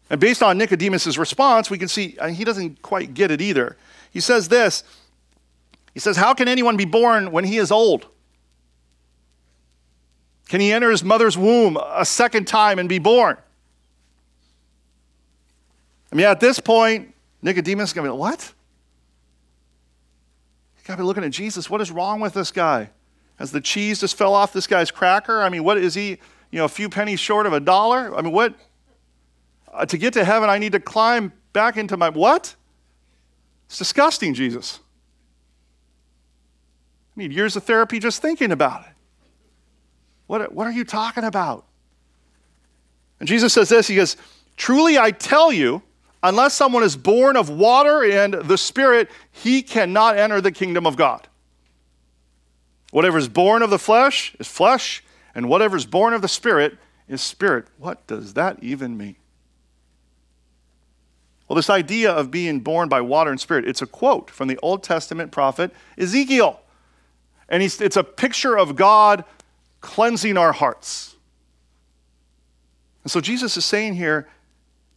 And 0.08 0.20
based 0.20 0.40
on 0.40 0.58
Nicodemus' 0.58 1.18
response, 1.18 1.70
we 1.70 1.76
can 1.76 1.88
see 1.88 2.16
uh, 2.20 2.28
he 2.28 2.44
doesn't 2.44 2.82
quite 2.82 3.14
get 3.14 3.32
it 3.32 3.40
either. 3.40 3.76
He 4.12 4.20
says 4.20 4.46
this 4.46 4.84
He 5.92 5.98
says, 5.98 6.16
How 6.16 6.34
can 6.34 6.46
anyone 6.46 6.76
be 6.76 6.84
born 6.84 7.32
when 7.32 7.42
he 7.42 7.58
is 7.58 7.72
old? 7.72 8.06
Can 10.48 10.60
he 10.60 10.72
enter 10.72 10.90
his 10.90 11.04
mother's 11.04 11.36
womb 11.36 11.76
a 11.76 12.04
second 12.04 12.46
time 12.46 12.78
and 12.78 12.88
be 12.88 12.98
born? 12.98 13.36
I 16.10 16.16
mean, 16.16 16.26
at 16.26 16.40
this 16.40 16.58
point, 16.58 17.14
Nicodemus 17.42 17.90
is 17.90 17.92
going 17.92 18.06
to 18.06 18.08
be 18.08 18.18
like, 18.18 18.18
what? 18.18 18.54
You 20.78 20.86
got 20.86 20.94
to 20.94 21.02
be 21.02 21.04
looking 21.04 21.24
at 21.24 21.32
Jesus. 21.32 21.68
What 21.68 21.82
is 21.82 21.90
wrong 21.90 22.20
with 22.20 22.32
this 22.32 22.50
guy? 22.50 22.90
Has 23.36 23.52
the 23.52 23.60
cheese 23.60 24.00
just 24.00 24.16
fell 24.16 24.34
off 24.34 24.54
this 24.54 24.66
guy's 24.66 24.90
cracker? 24.90 25.42
I 25.42 25.50
mean, 25.50 25.64
what 25.64 25.76
is 25.76 25.94
he, 25.94 26.18
you 26.50 26.58
know, 26.58 26.64
a 26.64 26.68
few 26.68 26.88
pennies 26.88 27.20
short 27.20 27.44
of 27.44 27.52
a 27.52 27.60
dollar? 27.60 28.16
I 28.16 28.22
mean, 28.22 28.32
what? 28.32 28.54
Uh, 29.70 29.84
to 29.84 29.98
get 29.98 30.14
to 30.14 30.24
heaven, 30.24 30.48
I 30.48 30.56
need 30.56 30.72
to 30.72 30.80
climb 30.80 31.32
back 31.52 31.76
into 31.76 31.98
my, 31.98 32.08
what? 32.08 32.56
It's 33.66 33.76
disgusting, 33.76 34.32
Jesus. 34.32 34.80
I 37.14 37.20
need 37.20 37.32
years 37.34 37.54
of 37.54 37.64
therapy 37.64 37.98
just 37.98 38.22
thinking 38.22 38.50
about 38.50 38.86
it. 38.86 38.92
What, 40.28 40.52
what 40.52 40.66
are 40.68 40.72
you 40.72 40.84
talking 40.84 41.24
about? 41.24 41.64
And 43.18 43.28
Jesus 43.28 43.52
says 43.52 43.68
this 43.68 43.88
He 43.88 43.96
goes, 43.96 44.16
Truly 44.56 44.96
I 44.96 45.10
tell 45.10 45.52
you, 45.52 45.82
unless 46.22 46.54
someone 46.54 46.84
is 46.84 46.96
born 46.96 47.36
of 47.36 47.50
water 47.50 48.04
and 48.04 48.34
the 48.34 48.56
Spirit, 48.56 49.10
he 49.32 49.62
cannot 49.62 50.16
enter 50.16 50.40
the 50.40 50.52
kingdom 50.52 50.86
of 50.86 50.94
God. 50.96 51.26
Whatever 52.90 53.18
is 53.18 53.28
born 53.28 53.62
of 53.62 53.70
the 53.70 53.78
flesh 53.78 54.36
is 54.38 54.46
flesh, 54.46 55.02
and 55.34 55.48
whatever 55.48 55.76
is 55.76 55.86
born 55.86 56.14
of 56.14 56.22
the 56.22 56.28
Spirit 56.28 56.78
is 57.08 57.22
spirit. 57.22 57.66
What 57.78 58.06
does 58.06 58.34
that 58.34 58.62
even 58.62 58.96
mean? 58.96 59.16
Well, 61.48 61.56
this 61.56 61.70
idea 61.70 62.12
of 62.12 62.30
being 62.30 62.60
born 62.60 62.90
by 62.90 63.00
water 63.00 63.30
and 63.30 63.40
spirit, 63.40 63.66
it's 63.66 63.80
a 63.80 63.86
quote 63.86 64.30
from 64.30 64.48
the 64.48 64.58
Old 64.62 64.82
Testament 64.82 65.32
prophet 65.32 65.72
Ezekiel. 65.96 66.60
And 67.48 67.62
it's 67.62 67.96
a 67.96 68.04
picture 68.04 68.58
of 68.58 68.76
God 68.76 69.24
cleansing 69.80 70.36
our 70.36 70.52
hearts. 70.52 71.16
And 73.04 73.10
so 73.10 73.20
Jesus 73.20 73.56
is 73.56 73.64
saying 73.64 73.94
here, 73.94 74.28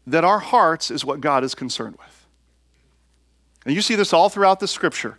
that 0.08 0.24
our 0.24 0.40
hearts 0.40 0.92
is 0.92 1.06
what 1.06 1.22
God 1.22 1.44
is 1.44 1.56
concerned 1.56 1.96
with. 1.98 2.26
And 3.66 3.76
you 3.76 3.82
see 3.82 3.96
this 3.96 4.14
all 4.14 4.30
throughout 4.30 4.60
the 4.60 4.68
scripture. 4.68 5.18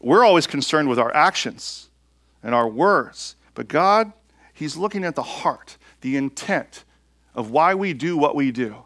We're 0.00 0.24
always 0.24 0.46
concerned 0.46 0.88
with 0.88 0.98
our 0.98 1.14
actions 1.14 1.88
and 2.42 2.54
our 2.54 2.68
words, 2.68 3.34
but 3.54 3.66
God, 3.66 4.12
He's 4.54 4.76
looking 4.76 5.04
at 5.04 5.16
the 5.16 5.22
heart, 5.22 5.76
the 6.00 6.16
intent 6.16 6.84
of 7.34 7.50
why 7.50 7.74
we 7.74 7.92
do 7.92 8.16
what 8.16 8.36
we 8.36 8.52
do, 8.52 8.76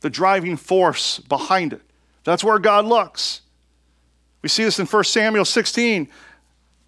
the 0.00 0.10
driving 0.10 0.56
force 0.56 1.18
behind 1.18 1.72
it. 1.72 1.82
That's 2.24 2.44
where 2.44 2.58
God 2.58 2.86
looks. 2.86 3.42
We 4.42 4.48
see 4.48 4.64
this 4.64 4.78
in 4.78 4.86
1 4.86 5.04
Samuel 5.04 5.44
16. 5.44 6.08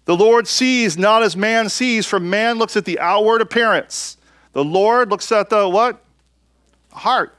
The 0.05 0.15
Lord 0.15 0.47
sees 0.47 0.97
not 0.97 1.23
as 1.23 1.35
man 1.35 1.69
sees, 1.69 2.05
for 2.05 2.19
man 2.19 2.57
looks 2.57 2.75
at 2.75 2.85
the 2.85 2.99
outward 2.99 3.41
appearance. 3.41 4.17
The 4.51 4.63
Lord 4.63 5.09
looks 5.09 5.31
at 5.31 5.49
the 5.49 5.67
what? 5.67 6.03
Heart. 6.91 7.35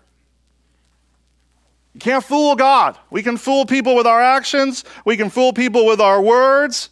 You 1.92 2.00
can't 2.00 2.24
fool 2.24 2.56
God. 2.56 2.98
We 3.10 3.22
can 3.22 3.36
fool 3.36 3.66
people 3.66 3.94
with 3.94 4.06
our 4.06 4.20
actions, 4.20 4.84
we 5.04 5.16
can 5.16 5.30
fool 5.30 5.52
people 5.52 5.86
with 5.86 6.00
our 6.00 6.20
words, 6.20 6.90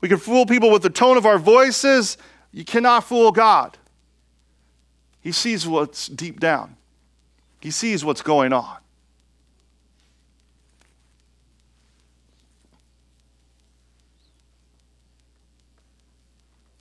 we 0.00 0.08
can 0.08 0.18
fool 0.18 0.46
people 0.46 0.70
with 0.70 0.82
the 0.82 0.90
tone 0.90 1.16
of 1.16 1.26
our 1.26 1.38
voices. 1.38 2.18
You 2.52 2.64
cannot 2.64 3.04
fool 3.04 3.32
God. 3.32 3.76
He 5.20 5.30
sees 5.30 5.66
what's 5.66 6.08
deep 6.08 6.40
down, 6.40 6.76
He 7.60 7.70
sees 7.70 8.04
what's 8.04 8.22
going 8.22 8.52
on. 8.52 8.78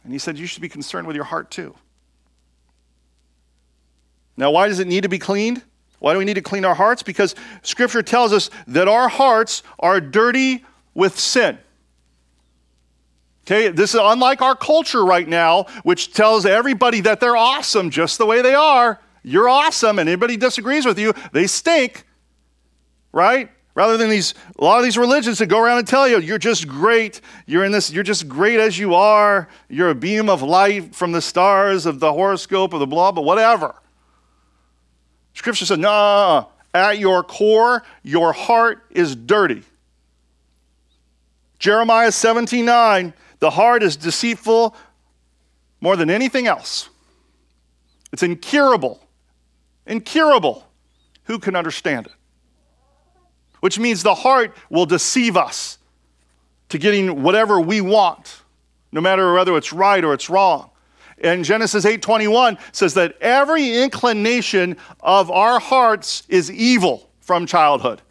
And 0.05 0.13
he 0.13 0.19
said, 0.19 0.37
You 0.37 0.45
should 0.45 0.61
be 0.61 0.69
concerned 0.69 1.07
with 1.07 1.15
your 1.15 1.25
heart 1.25 1.51
too. 1.51 1.75
Now, 4.37 4.51
why 4.51 4.67
does 4.67 4.79
it 4.79 4.87
need 4.87 5.03
to 5.03 5.09
be 5.09 5.19
cleaned? 5.19 5.61
Why 5.99 6.13
do 6.13 6.19
we 6.19 6.25
need 6.25 6.35
to 6.35 6.41
clean 6.41 6.63
our 6.63 6.75
hearts? 6.75 7.01
Because 7.03 7.35
Scripture 7.63 8.03
tells 8.03 8.31
us 8.31 8.49
that 8.67 8.87
our 8.87 9.07
hearts 9.07 9.63
are 9.79 9.99
dirty 9.99 10.63
with 10.93 11.19
sin. 11.19 11.57
Okay, 13.45 13.69
this 13.69 13.93
is 13.93 13.99
unlike 14.01 14.41
our 14.41 14.55
culture 14.55 15.03
right 15.03 15.27
now, 15.27 15.63
which 15.83 16.13
tells 16.13 16.45
everybody 16.45 17.01
that 17.01 17.19
they're 17.19 17.37
awesome 17.37 17.89
just 17.89 18.17
the 18.17 18.25
way 18.25 18.41
they 18.41 18.55
are. 18.55 18.99
You're 19.23 19.49
awesome, 19.49 19.97
and 19.97 20.07
anybody 20.07 20.37
disagrees 20.37 20.85
with 20.85 20.99
you, 20.99 21.13
they 21.31 21.47
stink, 21.47 22.05
right? 23.11 23.49
Rather 23.75 23.97
than 23.97 24.09
these, 24.09 24.33
a 24.57 24.63
lot 24.63 24.77
of 24.77 24.85
these 24.85 24.97
religions 24.97 25.37
that 25.37 25.47
go 25.47 25.59
around 25.59 25.79
and 25.79 25.87
tell 25.87 26.07
you, 26.07 26.19
you're 26.19 26.37
just 26.37 26.65
great, 26.65 27.19
you're 27.45 27.65
in 27.65 27.73
this, 27.73 27.91
you're 27.91 28.05
just 28.05 28.27
great 28.27 28.57
as 28.57 28.79
you 28.79 28.95
are, 28.95 29.49
you're 29.67 29.89
a 29.89 29.95
beam 29.95 30.29
of 30.29 30.41
light 30.41 30.95
from 30.95 31.11
the 31.11 31.21
stars 31.21 31.85
of 31.85 31.99
the 31.99 32.13
horoscope 32.13 32.73
of 32.73 32.79
the 32.79 32.87
blah, 32.87 33.11
but 33.11 33.23
whatever. 33.23 33.75
Scripture 35.33 35.65
says, 35.65 35.77
nah, 35.77 36.45
at 36.73 36.99
your 36.99 37.21
core, 37.21 37.83
your 38.01 38.31
heart 38.31 38.85
is 38.91 39.13
dirty. 39.13 39.63
Jeremiah 41.59 42.13
17 42.13 42.63
9, 42.63 43.13
the 43.39 43.49
heart 43.49 43.83
is 43.83 43.97
deceitful 43.97 44.73
more 45.81 45.97
than 45.97 46.09
anything 46.09 46.47
else. 46.47 46.89
It's 48.13 48.23
incurable. 48.23 49.05
Incurable. 49.85 50.65
Who 51.25 51.39
can 51.39 51.55
understand 51.55 52.05
it? 52.05 52.13
Which 53.65 53.79
means 53.79 54.03
the 54.03 54.13
heart 54.13 54.55
will 54.69 54.85
deceive 54.85 55.35
us 55.35 55.79
to 56.69 56.77
getting 56.77 57.23
whatever 57.23 57.59
we 57.59 57.81
want, 57.81 58.43
no 58.91 59.01
matter 59.01 59.33
whether 59.33 59.57
it's 59.57 59.73
right 59.73 60.03
or 60.03 60.13
it's 60.13 60.29
wrong. 60.29 60.69
And 61.17 61.43
Genesis 61.43 61.83
8:21 61.83 62.59
says 62.73 62.93
that 62.93 63.19
every 63.19 63.81
inclination 63.81 64.77
of 64.99 65.31
our 65.31 65.59
hearts 65.59 66.21
is 66.29 66.51
evil 66.51 67.09
from 67.21 67.47
childhood. 67.47 68.03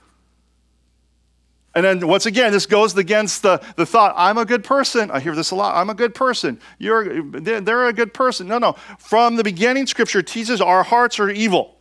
And 1.72 1.84
then 1.84 2.08
once 2.08 2.26
again, 2.26 2.50
this 2.50 2.66
goes 2.66 2.96
against 2.96 3.42
the, 3.42 3.62
the 3.76 3.86
thought, 3.86 4.12
I'm 4.16 4.38
a 4.38 4.44
good 4.44 4.64
person. 4.64 5.08
I 5.12 5.20
hear 5.20 5.36
this 5.36 5.52
a 5.52 5.54
lot. 5.54 5.76
I'm 5.76 5.88
a 5.88 5.94
good 5.94 6.16
person. 6.16 6.58
You're, 6.80 7.22
they're, 7.30 7.86
a 7.86 7.92
good 7.92 8.12
person. 8.12 8.48
No, 8.48 8.58
no. 8.58 8.72
From 8.98 9.36
the 9.36 9.44
beginning, 9.44 9.86
Scripture 9.86 10.20
teaches 10.20 10.60
our 10.60 10.82
hearts 10.82 11.20
are 11.20 11.30
evil. 11.30 11.78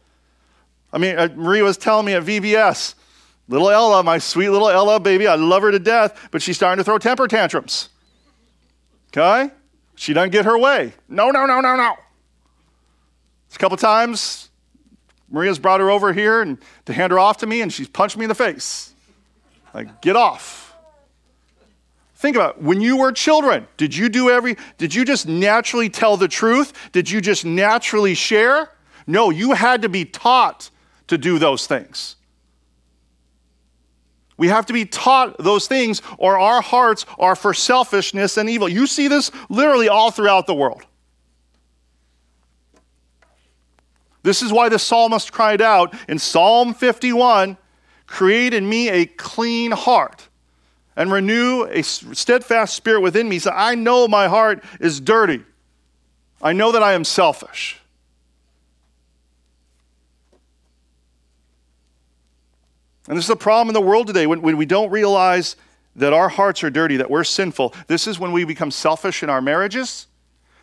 I 0.91 0.99
mean, 0.99 1.17
uh, 1.17 1.29
Maria 1.35 1.63
was 1.63 1.75
telling 1.75 2.05
me 2.05 2.13
at 2.13 2.21
VBS, 2.21 2.93
little 3.47 3.69
Ella, 3.69 4.03
my 4.03 4.17
sweet 4.17 4.49
little 4.49 4.69
Ella 4.69 4.99
baby, 4.99 5.27
I 5.27 5.35
love 5.35 5.63
her 5.63 5.71
to 5.71 5.79
death, 5.79 6.29
but 6.31 6.41
she's 6.41 6.55
starting 6.55 6.77
to 6.77 6.83
throw 6.83 6.97
temper 6.97 7.27
tantrums. 7.27 7.89
Okay? 9.09 9.51
She 9.95 10.13
doesn't 10.13 10.31
get 10.31 10.45
her 10.45 10.57
way. 10.57 10.93
No, 11.07 11.29
no, 11.29 11.45
no, 11.45 11.61
no, 11.61 11.75
no. 11.75 11.95
A 13.53 13.57
couple 13.57 13.77
times, 13.77 14.49
Maria's 15.29 15.59
brought 15.59 15.79
her 15.79 15.91
over 15.91 16.13
here 16.13 16.41
and 16.41 16.57
to 16.85 16.93
hand 16.93 17.11
her 17.11 17.19
off 17.19 17.37
to 17.37 17.45
me, 17.45 17.61
and 17.61 17.71
she's 17.71 17.87
punched 17.87 18.17
me 18.17 18.25
in 18.25 18.29
the 18.29 18.35
face. 18.35 18.93
Like, 19.73 20.01
get 20.01 20.15
off. 20.15 20.75
Think 22.15 22.37
about 22.37 22.57
it. 22.57 22.63
when 22.63 22.79
you 22.79 22.97
were 22.97 23.11
children, 23.11 23.67
did 23.75 23.95
you 23.95 24.07
do 24.07 24.29
every, 24.29 24.55
did 24.77 24.95
you 24.95 25.03
just 25.03 25.27
naturally 25.27 25.89
tell 25.89 26.15
the 26.15 26.27
truth? 26.27 26.71
Did 26.93 27.11
you 27.11 27.19
just 27.19 27.43
naturally 27.43 28.13
share? 28.13 28.69
No, 29.05 29.29
you 29.29 29.51
had 29.51 29.81
to 29.81 29.89
be 29.89 30.05
taught 30.05 30.69
to 31.07 31.17
do 31.17 31.37
those 31.37 31.67
things. 31.67 32.15
We 34.43 34.49
have 34.49 34.65
to 34.65 34.73
be 34.73 34.83
taught 34.83 35.37
those 35.37 35.67
things, 35.67 36.01
or 36.17 36.37
our 36.37 36.61
hearts 36.61 37.05
are 37.17 37.33
for 37.33 37.53
selfishness 37.53 38.35
and 38.35 38.49
evil. 38.49 38.67
You 38.67 38.87
see 38.87 39.07
this 39.07 39.31
literally 39.47 39.87
all 39.87 40.11
throughout 40.11 40.47
the 40.47 40.53
world. 40.53 40.81
This 44.21 44.41
is 44.41 44.51
why 44.51 44.67
the 44.67 44.77
psalmist 44.77 45.31
cried 45.31 45.61
out 45.61 45.95
in 46.09 46.19
Psalm 46.19 46.73
51 46.73 47.55
Create 48.05 48.53
in 48.53 48.67
me 48.67 48.89
a 48.89 49.05
clean 49.05 49.71
heart 49.71 50.27
and 50.97 51.09
renew 51.09 51.63
a 51.63 51.81
steadfast 51.81 52.75
spirit 52.75 52.99
within 52.99 53.29
me. 53.29 53.39
So 53.39 53.49
I 53.49 53.75
know 53.75 54.09
my 54.09 54.27
heart 54.27 54.61
is 54.81 54.99
dirty. 54.99 55.41
I 56.41 56.51
know 56.51 56.73
that 56.73 56.83
I 56.83 56.95
am 56.95 57.05
selfish. 57.05 57.79
And 63.07 63.17
this 63.17 63.25
is 63.25 63.29
a 63.29 63.35
problem 63.35 63.69
in 63.69 63.73
the 63.73 63.81
world 63.81 64.07
today 64.07 64.27
when, 64.27 64.41
when 64.41 64.57
we 64.57 64.65
don't 64.65 64.89
realize 64.89 65.55
that 65.95 66.13
our 66.13 66.29
hearts 66.29 66.63
are 66.63 66.69
dirty, 66.69 66.97
that 66.97 67.09
we're 67.09 67.23
sinful. 67.23 67.73
This 67.87 68.07
is 68.07 68.19
when 68.19 68.31
we 68.31 68.45
become 68.45 68.71
selfish 68.71 69.23
in 69.23 69.29
our 69.29 69.41
marriages. 69.41 70.07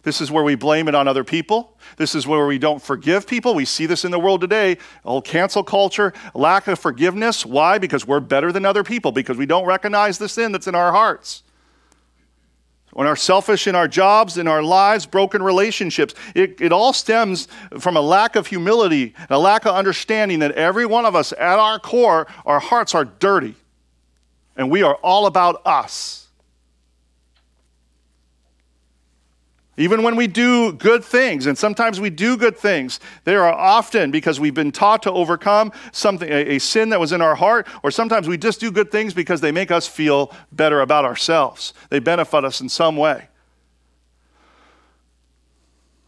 This 0.03 0.23
is 0.23 0.31
where 0.31 0.43
we 0.43 0.55
blame 0.55 0.89
it 0.89 0.95
on 0.95 1.07
other 1.07 1.25
people. 1.25 1.77
This 1.97 2.15
is 2.15 2.27
where 2.27 2.47
we 2.47 2.59
don't 2.59 2.83
forgive 2.83 3.27
people. 3.27 3.55
We 3.55 3.67
see 3.67 3.85
this 3.85 4.05
in 4.05 4.11
the 4.11 4.19
world 4.19 4.41
today. 4.41 4.79
Whole 5.05 5.21
cancel 5.21 5.63
culture, 5.63 6.15
lack 6.35 6.67
of 6.69 6.79
forgiveness. 6.79 7.45
Why? 7.45 7.77
Because 7.77 8.07
we're 8.07 8.21
better 8.21 8.51
than 8.51 8.65
other 8.65 8.83
people, 8.83 9.13
because 9.13 9.37
we 9.37 9.45
don't 9.45 9.67
recognize 9.67 10.17
the 10.17 10.29
sin 10.29 10.53
that's 10.53 10.67
in 10.67 10.75
our 10.75 10.93
hearts. 10.93 11.43
When 12.93 13.07
we're 13.07 13.17
selfish 13.17 13.67
in 13.67 13.75
our 13.75 13.87
jobs, 13.87 14.37
in 14.37 14.49
our 14.49 14.63
lives, 14.63 15.07
broken 15.07 15.43
relationships, 15.43 16.15
it, 16.35 16.61
it 16.61 16.73
all 16.73 16.93
stems 16.93 17.47
from 17.79 17.97
a 17.97 18.01
lack 18.01 18.35
of 18.35 18.49
humility, 18.49 19.15
a 19.29 19.39
lack 19.39 19.65
of 19.65 19.75
understanding 19.77 20.41
that 20.41 20.53
every 20.53 20.87
one 20.87 21.07
of 21.07 21.15
us, 21.15 21.33
at 21.33 21.59
our 21.59 21.79
core, 21.79 22.27
our 22.45 22.59
hearts 22.59 22.95
are 22.95 23.05
dirty. 23.05 23.55
And 24.57 24.71
we 24.71 24.83
are 24.83 24.97
all 24.97 25.27
about 25.27 25.63
us. 25.65 26.20
Even 29.81 30.03
when 30.03 30.15
we 30.15 30.27
do 30.27 30.75
good 30.75 31.03
things, 31.03 31.47
and 31.47 31.57
sometimes 31.57 31.99
we 31.99 32.11
do 32.11 32.37
good 32.37 32.55
things, 32.55 33.01
they 33.25 33.35
are 33.35 33.51
often 33.51 34.11
because 34.11 34.39
we've 34.39 34.53
been 34.53 34.73
taught 34.73 35.03
to 35.05 35.11
overcome 35.11 35.73
something, 35.91 36.29
a, 36.29 36.57
a, 36.57 36.59
sin 36.59 36.91
that 36.91 37.01
was 37.01 37.13
in 37.13 37.23
our 37.23 37.35
heart, 37.35 37.67
or 37.83 37.91
sometimes 37.91 38.29
we 38.29 38.37
just 38.37 38.61
do 38.61 38.71
good 38.71 38.93
things 38.93 39.15
because 39.15 39.41
they 39.41 39.51
make 39.51 39.71
us 39.71 39.89
feel 39.89 40.35
better 40.53 40.83
about 40.83 41.07
ourselves. 41.07 41.73
They 41.89 41.99
benefit 41.99 42.45
us 42.45 42.61
in 42.61 42.69
some 42.69 42.99
way. 42.99 43.29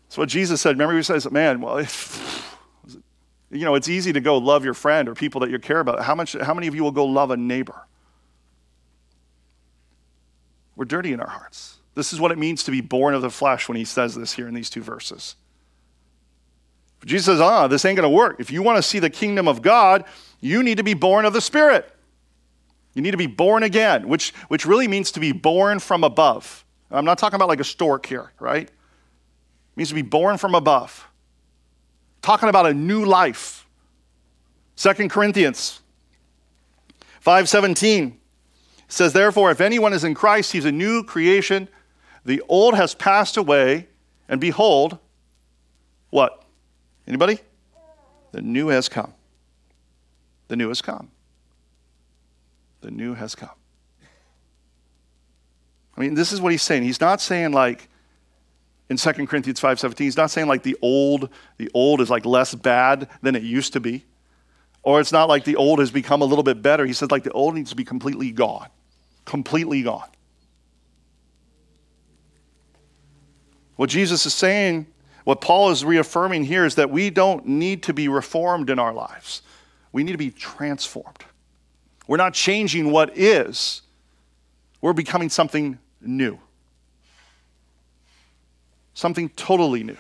That's 0.05 0.19
what 0.19 0.29
Jesus 0.29 0.61
said. 0.61 0.73
Remember, 0.73 0.95
he 0.95 1.03
says, 1.03 1.31
man, 1.31 1.63
well, 1.63 1.81
you 3.51 3.65
know, 3.65 3.75
it's 3.75 3.89
easy 3.89 4.13
to 4.13 4.21
go 4.21 4.37
love 4.37 4.67
your 4.67 4.75
friend 4.75 5.09
or 5.09 5.15
people 5.15 5.41
that 5.41 5.49
you 5.49 5.59
care 5.59 5.81
about. 5.81 6.03
How, 6.03 6.15
much, 6.15 6.35
how 6.35 6.53
many 6.53 6.67
of 6.67 6.75
you 6.75 6.83
will 6.83 6.93
go 6.93 7.07
love 7.07 7.31
a 7.31 7.39
neighbor? 7.39 7.87
We're 10.77 10.85
dirty 10.85 11.15
in 11.15 11.21
our 11.21 11.31
hearts. 11.31 11.79
This 11.95 12.13
is 12.13 12.21
what 12.21 12.33
it 12.33 12.39
means 12.39 12.65
to 12.65 12.71
be 12.71 12.81
born 12.81 13.15
of 13.15 13.23
the 13.23 13.31
flesh 13.31 13.69
when 13.69 13.77
he 13.77 13.85
says 13.85 14.15
this 14.15 14.33
here 14.33 14.49
in 14.49 14.55
these 14.55 14.71
two 14.71 14.83
verses. 14.83 15.37
Jesus 17.05 17.27
says, 17.27 17.41
ah, 17.41 17.67
this 17.67 17.85
ain't 17.85 17.97
going 17.97 18.09
to 18.09 18.17
work. 18.17 18.37
If 18.39 18.51
you 18.51 18.63
want 18.63 18.77
to 18.77 18.83
see 18.83 18.99
the 18.99 19.11
kingdom 19.11 19.49
of 19.49 19.61
God, 19.61 20.05
you 20.41 20.63
need 20.63 20.77
to 20.77 20.85
be 20.85 20.95
born 20.95 21.25
of 21.25 21.33
the 21.33 21.41
Spirit. 21.41 21.91
You 22.95 23.03
need 23.03 23.11
to 23.11 23.17
be 23.17 23.27
born 23.27 23.63
again, 23.63 24.09
which, 24.09 24.33
which 24.49 24.67
really 24.67 24.87
means 24.87 25.11
to 25.13 25.21
be 25.21 25.33
born 25.33 25.79
from 25.79 26.05
above. 26.05 26.65
I'm 26.91 27.05
not 27.05 27.19
talking 27.19 27.37
about 27.37 27.49
like 27.49 27.61
a 27.61 27.65
stork 27.65 28.07
here, 28.07 28.33
right? 28.39 28.65
It 28.65 29.77
means 29.77 29.89
to 29.89 29.95
be 29.95 30.03
born 30.03 30.39
from 30.39 30.55
above. 30.55 31.09
Talking 32.21 32.49
about 32.49 32.67
a 32.67 32.75
new 32.75 33.05
life. 33.05 33.67
Second 34.77 35.11
Corinthians 35.11 35.81
5:17 37.25 38.15
says, 38.89 39.13
Therefore, 39.13 39.51
if 39.51 39.61
anyone 39.61 39.93
is 39.93 40.05
in 40.05 40.15
Christ, 40.15 40.53
he's 40.53 40.67
a 40.67 40.73
new 40.73 41.03
creation. 41.03 41.69
The 42.25 42.43
old 42.49 42.75
has 42.75 42.95
passed 42.95 43.37
away, 43.37 43.89
and 44.29 44.41
behold, 44.41 44.99
what? 46.11 46.45
Anybody? 47.07 47.41
The 48.33 48.43
new 48.43 48.69
has 48.69 48.89
come. 48.89 49.13
The 50.49 50.57
new 50.57 50.69
has 50.69 50.81
come. 50.81 51.11
The 52.81 52.91
new 52.91 53.15
has 53.15 53.35
come. 53.35 53.51
I 55.97 56.01
mean, 56.01 56.15
this 56.15 56.33
is 56.33 56.41
what 56.41 56.53
he's 56.53 56.63
saying. 56.63 56.85
He's 56.85 57.01
not 57.01 57.21
saying 57.21 57.53
like 57.53 57.89
in 58.89 58.97
2 58.97 59.27
Corinthians 59.27 59.61
5:17, 59.61 59.99
he's 59.99 60.17
not 60.17 60.31
saying 60.31 60.49
like 60.49 60.63
the 60.63 60.77
old, 60.83 61.29
the 61.59 61.71
old 61.75 62.01
is 62.01 62.11
like 62.11 62.25
less 62.25 62.55
bad 62.55 63.09
than 63.23 63.35
it 63.35 63.43
used 63.43 63.73
to 63.75 63.81
be. 63.81 64.05
Or 64.83 65.01
it's 65.01 65.13
not 65.13 65.29
like 65.29 65.45
the 65.45 65.57
old 65.57 65.79
has 65.79 65.91
become 65.91 66.23
a 66.23 66.25
little 66.25 66.43
bit 66.43 66.61
better. 66.61 66.85
He 66.85 66.93
says 66.93 67.11
like 67.11 67.23
the 67.23 67.33
old 67.33 67.55
needs 67.55 67.71
to 67.71 67.77
be 67.77 67.85
completely 67.85 68.31
gone. 68.33 68.69
completely 69.25 69.83
gone. 69.83 70.09
What 73.77 73.91
Jesus 73.91 74.27
is 74.27 74.35
saying, 74.35 74.87
what 75.25 75.41
Paul 75.41 75.71
is 75.71 75.85
reaffirming 75.85 76.45
here, 76.45 76.65
is 76.65 76.75
that 76.75 76.91
we 76.91 77.11
don't 77.11 77.47
need 77.47 77.83
to 77.85 77.95
be 77.95 78.09
reformed 78.09 78.71
in 78.71 78.79
our 78.79 78.93
lives. 78.93 79.43
We 79.93 80.05
need 80.05 80.13
to 80.13 80.19
be 80.19 80.31
transformed. 80.31 81.25
We're 82.07 82.17
not 82.17 82.35
changing 82.35 82.91
what 82.91 83.17
is, 83.17 83.83
we're 84.81 84.93
becoming 84.93 85.31
something 85.31 85.79
new. 86.01 86.39
Something 88.95 89.31
totally 89.31 89.85
new. 89.85 89.97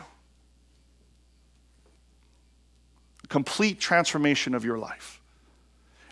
A 3.24 3.26
complete 3.28 3.80
transformation 3.80 4.54
of 4.54 4.64
your 4.64 4.76
life. 4.76 5.21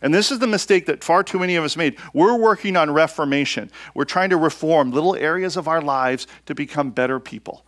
And 0.03 0.15
this 0.15 0.31
is 0.31 0.39
the 0.39 0.47
mistake 0.47 0.87
that 0.87 1.05
far 1.05 1.23
too 1.23 1.39
many 1.39 1.57
of 1.57 1.65
us 1.65 1.77
made. 1.77 1.97
We're 2.15 2.37
working 2.37 2.77
on 2.77 2.91
reformation. 2.91 3.71
We're 3.95 4.05
trying 4.05 4.31
to 4.31 4.37
reform 4.37 4.93
little 4.93 5.15
areas 5.15 5.57
of 5.57 5.69
our 5.69 5.83
lives 5.83 6.27
to 6.47 6.55
become 6.55 6.91
better 6.91 7.21
people. 7.21 7.67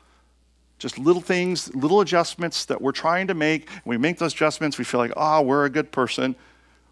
Just 0.79 0.99
little 0.99 1.23
things, 1.23 1.73
little 1.75 2.01
adjustments 2.01 2.65
that 2.65 2.81
we're 2.81 2.93
trying 2.93 3.27
to 3.27 3.35
make. 3.35 3.69
We 3.85 3.99
make 3.99 4.19
those 4.19 4.33
adjustments, 4.33 4.79
we 4.79 4.85
feel 4.85 4.99
like, 4.99 5.13
oh, 5.17 5.43
we're 5.43 5.65
a 5.65 5.71
good 5.71 5.93
person. 5.93 6.35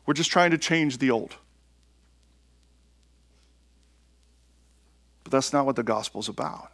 We're 0.07 0.15
just 0.15 0.31
trying 0.31 0.51
to 0.51 0.59
change 0.59 0.99
the 0.99 1.11
old. 1.11 1.37
But 5.25 5.33
that's 5.33 5.53
not 5.53 5.67
what 5.67 5.77
the 5.77 5.83
gospel's 5.83 6.29
about. 6.29 6.71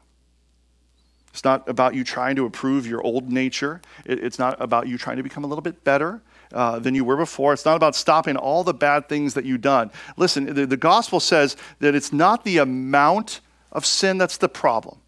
It's 1.33 1.45
not 1.45 1.69
about 1.69 1.95
you 1.95 2.03
trying 2.03 2.37
to 2.37 2.47
improve 2.47 2.87
your 2.87 3.03
old 3.03 3.31
nature. 3.31 3.81
it's 4.05 4.39
not 4.39 4.61
about 4.61 4.89
you 4.89 4.99
trying 4.99 5.19
to 5.19 5.23
become 5.23 5.45
a 5.45 5.47
little 5.47 5.63
bit 5.63 5.85
better 5.85 6.23
uh, 6.53 6.79
than 6.79 6.95
you 6.95 7.05
were 7.05 7.17
before. 7.17 7.53
It's 7.53 7.65
not 7.65 7.77
about 7.77 7.95
stopping 7.95 8.37
all 8.37 8.65
the 8.65 8.75
bad 8.75 9.09
things 9.09 9.35
that 9.35 9.45
you've 9.45 9.61
done. 9.61 9.91
Listen, 10.17 10.55
the, 10.55 10.67
the 10.67 10.77
gospel 10.77 11.21
says 11.21 11.57
that 11.81 11.95
it's 11.95 12.13
not 12.13 12.45
the 12.45 12.59
amount 12.59 13.41
of 13.73 13.85
sin 13.85 14.19
that's 14.19 14.39
the 14.39 14.49
problem, 14.49 14.99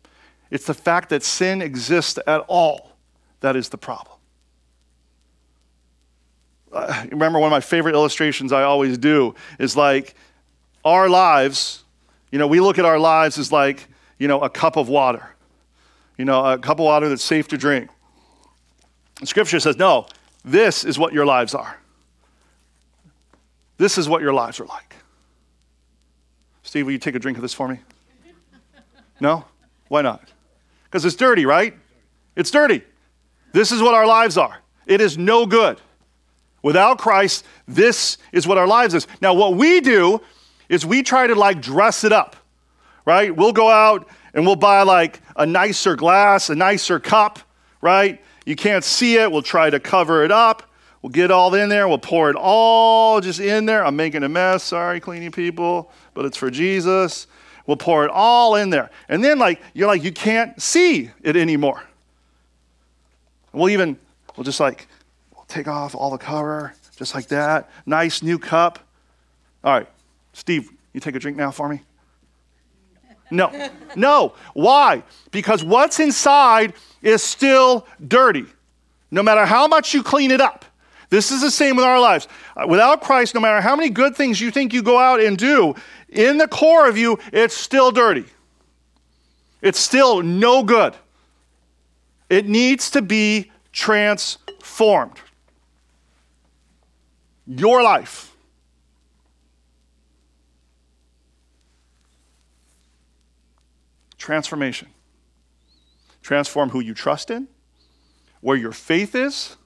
it's 0.51 0.67
the 0.67 0.75
fact 0.75 1.11
that 1.11 1.23
sin 1.23 1.63
exists 1.63 2.19
at 2.27 2.45
all 2.49 2.93
that 3.41 3.57
is 3.57 3.69
the 3.69 3.79
problem. 3.79 4.15
Uh, 6.73 7.07
remember, 7.11 7.39
one 7.39 7.49
of 7.49 7.51
my 7.51 7.61
favorite 7.61 7.95
illustrations 7.95 8.53
I 8.53 8.63
always 8.63 8.99
do 8.99 9.35
is 9.59 9.77
like 9.77 10.15
our 10.85 11.09
lives, 11.09 11.85
you 12.31 12.39
know, 12.39 12.47
we 12.47 12.61
look 12.61 12.79
at 12.79 12.85
our 12.85 12.99
lives 12.99 13.39
as 13.39 13.51
like, 13.51 13.87
you 14.19 14.29
know, 14.29 14.41
a 14.41 14.51
cup 14.51 14.77
of 14.77 14.89
water, 14.89 15.35
you 16.19 16.25
know, 16.25 16.45
a 16.45 16.59
cup 16.59 16.79
of 16.79 16.85
water 16.85 17.09
that's 17.09 17.25
safe 17.25 17.49
to 17.49 17.57
drink. 17.57 17.89
scripture 19.25 19.61
says, 19.61 19.77
no, 19.77 20.07
this 20.53 20.85
is 20.85 20.99
what 20.99 21.13
your 21.13 21.27
lives 21.27 21.55
are. 21.55 21.79
This 23.77 23.99
is 23.99 24.09
what 24.09 24.23
your 24.23 24.33
lives 24.33 24.59
are 24.61 24.67
like. 24.67 24.97
Steve, 26.63 26.87
will 26.87 26.93
you 26.93 26.99
take 26.99 27.15
a 27.15 27.19
drink 27.19 27.39
of 27.39 27.43
this 27.43 27.55
for 27.55 27.69
me? 27.69 27.79
No? 29.21 29.45
Why 29.89 30.03
not? 30.03 30.29
Because 30.85 31.05
it's 31.05 31.17
dirty, 31.17 31.47
right? 31.47 31.75
It's 32.37 32.51
dirty. 32.51 32.83
This 33.53 33.73
is 33.73 33.83
what 33.83 33.95
our 33.95 34.07
lives 34.07 34.37
are. 34.37 34.59
It 34.87 35.01
is 35.01 35.17
no 35.17 35.47
good. 35.47 35.81
Without 36.63 36.99
Christ, 36.99 37.45
this 37.67 38.19
is 38.33 38.47
what 38.47 38.59
our 38.59 38.67
lives 38.67 38.95
is. 38.95 39.07
Now, 39.21 39.35
what 39.35 39.55
we 39.55 39.81
do 39.81 40.21
is 40.69 40.85
we 40.85 41.03
try 41.03 41.27
to 41.27 41.35
like 41.35 41.63
dress 41.63 42.05
it 42.05 42.13
up, 42.13 42.37
right? 43.05 43.35
We'll 43.35 43.53
go 43.53 43.71
out 43.71 44.09
and 44.35 44.45
we'll 44.45 44.57
buy 44.57 44.83
like 44.83 45.21
a 45.37 45.47
nicer 45.47 45.97
glass, 45.97 46.51
a 46.51 46.55
nicer 46.55 47.01
cup, 47.01 47.39
right? 47.81 48.21
You 48.49 48.57
can't 48.57 48.83
see 48.83 49.17
it. 49.17 49.31
We'll 49.31 49.43
try 49.43 49.69
to 49.69 49.79
cover 49.79 50.25
it 50.25 50.33
up. 50.33 50.63
We'll 51.03 51.11
get 51.11 51.31
all 51.31 51.53
in 51.53 51.69
there. 51.69 51.87
We'll 51.87 51.99
pour 51.99 52.31
it 52.31 52.37
all 52.37 53.21
just 53.21 53.41
in 53.41 53.67
there. 53.67 53.85
I'm 53.85 53.95
making 53.95 54.23
a 54.23 54.29
mess. 54.31 54.63
Sorry, 54.63 55.01
cleaning 55.01 55.33
people, 55.33 55.93
but 56.15 56.25
it's 56.25 56.39
for 56.39 56.51
Jesus. 56.51 57.27
We'll 57.67 57.77
pour 57.77 58.07
it 58.07 58.11
all 58.11 58.55
in 58.55 58.71
there. 58.71 58.89
And 59.11 59.23
then, 59.23 59.39
like, 59.39 59.61
you're 59.75 59.87
like, 59.87 60.03
you 60.03 60.13
can't 60.13 60.59
see 60.63 61.11
it 61.23 61.37
anymore. 61.37 61.83
We'll 63.53 63.69
even, 63.69 63.99
we'll 64.35 64.45
just 64.45 64.61
like, 64.61 64.89
we'll 65.35 65.45
take 65.45 65.69
off 65.69 65.95
all 65.95 66.09
the 66.09 66.17
cover, 66.17 66.73
just 66.97 67.15
like 67.15 67.29
that. 67.29 67.69
Nice 67.85 68.23
new 68.23 68.39
cup. 68.39 68.79
All 69.63 69.75
right, 69.75 69.89
Steve, 70.33 70.71
you 70.95 71.01
take 71.01 71.15
a 71.15 71.19
drink 71.19 71.37
now 71.37 71.51
for 71.51 71.69
me? 71.69 71.83
No. 73.31 73.71
No. 73.95 74.35
Why? 74.55 75.03
Because 75.31 75.63
what's 75.63 76.01
inside 76.01 76.75
is 77.03 77.23
still 77.23 77.87
dirty, 78.07 78.47
no 79.11 79.23
matter 79.23 79.45
how 79.45 79.67
much 79.67 79.95
you 79.95 80.03
clean 80.03 80.31
it 80.31 80.41
up. 80.41 80.65
This 81.11 81.31
is 81.31 81.41
the 81.41 81.51
same 81.51 81.77
with 81.77 81.85
our 81.85 81.99
lives. 81.99 82.29
Uh, 82.57 82.67
without 82.67 83.01
Christ, 83.01 83.35
no 83.35 83.41
matter 83.41 83.61
how 83.61 83.75
many 83.75 83.89
good 83.89 84.15
things 84.15 84.41
you 84.41 84.51
think 84.51 84.75
you 84.75 84.83
go 84.83 84.99
out 84.99 85.21
and 85.21 85.39
do, 85.39 85.75
in 86.09 86.37
the 86.37 86.49
core 86.49 86.89
of 86.89 86.99
you, 86.99 87.19
it's 87.33 87.57
still 87.57 87.91
dirty. 87.91 88.27
It's 89.63 89.79
still 89.79 90.23
no 90.23 90.63
good. 90.63 90.95
It 92.29 92.47
needs 92.47 92.91
to 92.91 93.03
be 93.03 93.51
transformed. 93.73 95.19
Your 97.47 97.83
life. 97.83 98.28
Transformation. 104.29 104.89
Transform 106.21 106.69
who 106.69 106.81
you 106.81 106.93
trust 106.93 107.31
in, 107.31 107.49
where 108.43 108.59
your 108.59 108.73
faith 108.73 109.15
is, 109.15 109.57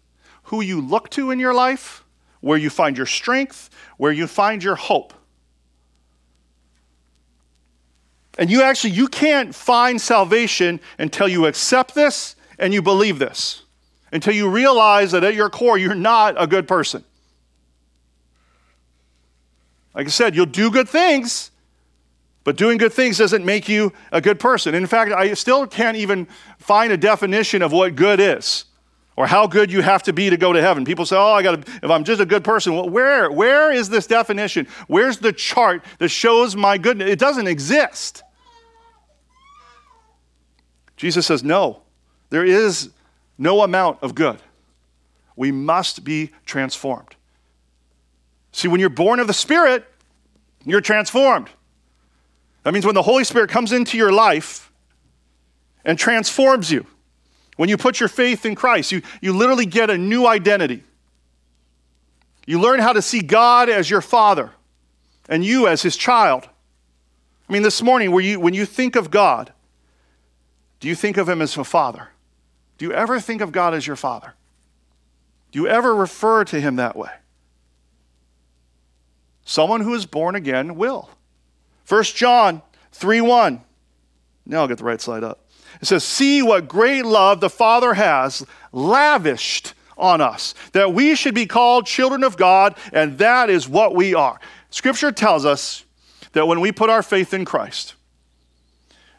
who 0.44 0.60
you 0.60 0.80
look 0.80 1.10
to 1.10 1.32
in 1.32 1.40
your 1.40 1.52
life, 1.52 2.04
where 2.42 2.56
you 2.56 2.70
find 2.70 2.96
your 2.96 3.06
strength, 3.06 3.70
where 3.96 4.12
you 4.12 4.28
find 4.28 4.62
your 4.62 4.76
hope. 4.76 5.14
And 8.38 8.52
you 8.52 8.62
actually 8.62 8.90
you 8.90 9.08
can't 9.08 9.52
find 9.52 10.00
salvation 10.00 10.78
until 10.96 11.26
you 11.26 11.46
accept 11.46 11.96
this 11.96 12.36
and 12.56 12.72
you 12.72 12.82
believe 12.82 13.18
this. 13.18 13.64
Until 14.12 14.32
you 14.32 14.48
realize 14.48 15.10
that 15.10 15.24
at 15.24 15.34
your 15.34 15.50
core 15.50 15.76
you're 15.76 15.96
not 15.96 16.40
a 16.40 16.46
good 16.46 16.68
person. 16.68 17.02
Like 19.92 20.06
I 20.06 20.10
said, 20.10 20.36
you'll 20.36 20.46
do 20.46 20.70
good 20.70 20.88
things, 20.88 21.50
but 22.44 22.56
doing 22.56 22.78
good 22.78 22.92
things 22.92 23.18
doesn't 23.18 23.44
make 23.44 23.68
you 23.68 23.92
a 24.10 24.20
good 24.20 24.40
person. 24.40 24.74
In 24.74 24.86
fact, 24.86 25.12
I 25.12 25.34
still 25.34 25.66
can't 25.66 25.96
even 25.96 26.26
find 26.58 26.92
a 26.92 26.96
definition 26.96 27.62
of 27.62 27.72
what 27.72 27.94
good 27.94 28.20
is 28.20 28.64
or 29.16 29.26
how 29.26 29.46
good 29.46 29.70
you 29.70 29.82
have 29.82 30.02
to 30.04 30.12
be 30.12 30.30
to 30.30 30.36
go 30.36 30.52
to 30.52 30.60
heaven. 30.60 30.84
People 30.84 31.06
say, 31.06 31.16
"Oh, 31.16 31.32
I 31.32 31.42
got 31.42 31.64
to 31.64 31.72
if 31.82 31.90
I'm 31.90 32.04
just 32.04 32.20
a 32.20 32.26
good 32.26 32.42
person." 32.42 32.74
Well, 32.74 32.88
where 32.88 33.30
where 33.30 33.70
is 33.70 33.88
this 33.88 34.06
definition? 34.06 34.66
Where's 34.88 35.18
the 35.18 35.32
chart 35.32 35.84
that 35.98 36.08
shows 36.08 36.56
my 36.56 36.78
goodness? 36.78 37.10
It 37.10 37.18
doesn't 37.18 37.46
exist. 37.46 38.22
Jesus 40.96 41.26
says, 41.26 41.44
"No. 41.44 41.82
There 42.30 42.44
is 42.44 42.90
no 43.36 43.62
amount 43.62 43.98
of 44.02 44.14
good. 44.14 44.38
We 45.36 45.52
must 45.52 46.04
be 46.04 46.30
transformed." 46.46 47.14
See, 48.52 48.68
when 48.68 48.80
you're 48.80 48.90
born 48.90 49.20
of 49.20 49.26
the 49.26 49.34
Spirit, 49.34 49.84
you're 50.64 50.80
transformed. 50.80 51.48
That 52.62 52.72
means 52.72 52.86
when 52.86 52.94
the 52.94 53.02
Holy 53.02 53.24
Spirit 53.24 53.50
comes 53.50 53.72
into 53.72 53.96
your 53.96 54.12
life 54.12 54.72
and 55.84 55.98
transforms 55.98 56.70
you, 56.70 56.86
when 57.56 57.68
you 57.68 57.76
put 57.76 58.00
your 58.00 58.08
faith 58.08 58.46
in 58.46 58.54
Christ, 58.54 58.92
you, 58.92 59.02
you 59.20 59.36
literally 59.36 59.66
get 59.66 59.90
a 59.90 59.98
new 59.98 60.26
identity. 60.26 60.84
You 62.46 62.60
learn 62.60 62.80
how 62.80 62.92
to 62.92 63.02
see 63.02 63.20
God 63.20 63.68
as 63.68 63.90
your 63.90 64.00
Father 64.00 64.50
and 65.28 65.44
you 65.44 65.66
as 65.66 65.82
His 65.82 65.96
child. 65.96 66.48
I 67.48 67.52
mean, 67.52 67.62
this 67.62 67.82
morning, 67.82 68.18
you, 68.20 68.40
when 68.40 68.54
you 68.54 68.64
think 68.64 68.96
of 68.96 69.10
God, 69.10 69.52
do 70.80 70.88
you 70.88 70.94
think 70.94 71.16
of 71.16 71.28
Him 71.28 71.42
as 71.42 71.56
a 71.56 71.64
Father? 71.64 72.08
Do 72.78 72.86
you 72.86 72.92
ever 72.92 73.20
think 73.20 73.40
of 73.40 73.52
God 73.52 73.74
as 73.74 73.86
your 73.86 73.96
Father? 73.96 74.34
Do 75.52 75.58
you 75.58 75.68
ever 75.68 75.94
refer 75.94 76.44
to 76.44 76.60
Him 76.60 76.76
that 76.76 76.96
way? 76.96 77.10
Someone 79.44 79.82
who 79.82 79.94
is 79.94 80.06
born 80.06 80.34
again 80.34 80.76
will. 80.76 81.10
1 81.92 82.04
John 82.04 82.62
3 82.92 83.20
1. 83.20 83.60
Now 84.46 84.60
I'll 84.62 84.68
get 84.68 84.78
the 84.78 84.84
right 84.84 84.98
slide 84.98 85.22
up. 85.22 85.44
It 85.82 85.86
says, 85.86 86.02
See 86.02 86.40
what 86.40 86.66
great 86.66 87.04
love 87.04 87.40
the 87.40 87.50
Father 87.50 87.92
has 87.92 88.46
lavished 88.72 89.74
on 89.98 90.22
us, 90.22 90.54
that 90.72 90.94
we 90.94 91.14
should 91.14 91.34
be 91.34 91.44
called 91.44 91.84
children 91.84 92.24
of 92.24 92.38
God, 92.38 92.76
and 92.94 93.18
that 93.18 93.50
is 93.50 93.68
what 93.68 93.94
we 93.94 94.14
are. 94.14 94.40
Scripture 94.70 95.12
tells 95.12 95.44
us 95.44 95.84
that 96.32 96.46
when 96.46 96.60
we 96.60 96.72
put 96.72 96.88
our 96.88 97.02
faith 97.02 97.34
in 97.34 97.44
Christ, 97.44 97.94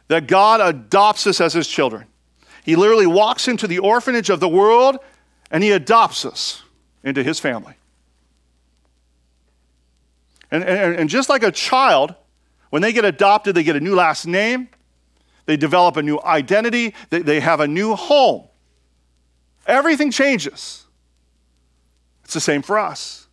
that 0.07 0.25
God 0.25 0.59
adopts 0.59 1.27
us 1.27 1.39
as 1.39 1.53
his 1.53 1.67
children. 1.67 2.07
He 2.65 2.75
literally 2.75 3.05
walks 3.05 3.47
into 3.47 3.67
the 3.67 3.77
orphanage 3.77 4.31
of 4.31 4.39
the 4.39 4.49
world 4.49 4.97
and 5.51 5.63
he 5.63 5.69
adopts 5.69 6.25
us 6.25 6.63
into 7.03 7.21
his 7.21 7.39
family. 7.39 7.75
And, 10.49 10.63
and, 10.63 10.95
and 10.95 11.07
just 11.07 11.29
like 11.29 11.43
a 11.43 11.51
child 11.51 12.15
when 12.73 12.81
they 12.81 12.91
get 12.91 13.05
adopted, 13.05 13.53
they 13.53 13.61
get 13.61 13.75
a 13.75 13.79
new 13.79 13.93
last 13.93 14.25
name, 14.25 14.67
they 15.45 15.57
develop 15.57 15.95
a 15.95 16.01
new 16.01 16.19
identity, 16.23 16.95
they, 17.11 17.21
they 17.21 17.39
have 17.39 17.59
a 17.59 17.67
new 17.67 17.93
home. 17.93 18.47
Everything 19.67 20.09
changes. 20.09 20.83
It's 22.23 22.33
the 22.33 22.39
same 22.39 22.63
for 22.63 22.79
us. 22.79 23.27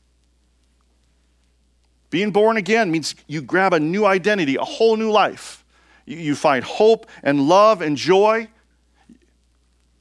Being 2.10 2.32
born 2.32 2.58
again 2.58 2.90
means 2.90 3.14
you 3.28 3.40
grab 3.40 3.72
a 3.72 3.80
new 3.80 4.04
identity, 4.04 4.56
a 4.56 4.62
whole 4.62 4.98
new 4.98 5.10
life. 5.10 5.64
You, 6.04 6.18
you 6.18 6.34
find 6.34 6.62
hope 6.62 7.06
and 7.22 7.40
love 7.40 7.80
and 7.80 7.96
joy. 7.96 8.46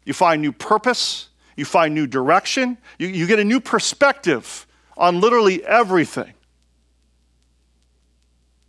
You 0.04 0.12
find 0.12 0.42
new 0.42 0.52
purpose. 0.52 1.30
You 1.56 1.64
find 1.64 1.96
new 1.96 2.08
direction. 2.08 2.78
You, 2.98 3.08
you 3.08 3.26
get 3.26 3.40
a 3.40 3.46
new 3.46 3.62
perspective 3.62 4.68
on 4.98 5.22
literally 5.22 5.64
everything. 5.64 6.34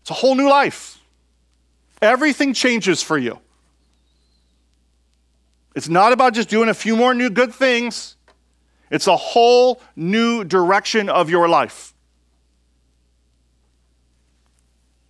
It's 0.03 0.11
a 0.11 0.15
whole 0.15 0.35
new 0.35 0.49
life. 0.49 0.99
Everything 2.03 2.55
changes 2.55 3.03
for 3.03 3.19
you. 3.19 3.39
It's 5.75 5.89
not 5.89 6.13
about 6.13 6.35
just 6.35 6.49
doing 6.49 6.69
a 6.69 6.75
few 6.75 6.97
more 6.97 7.15
new 7.15 7.31
good 7.31 7.55
things, 7.55 8.17
it's 8.91 9.07
a 9.07 9.17
whole 9.17 9.81
new 9.95 10.43
direction 10.43 11.09
of 11.09 11.31
your 11.31 11.49
life. 11.49 11.95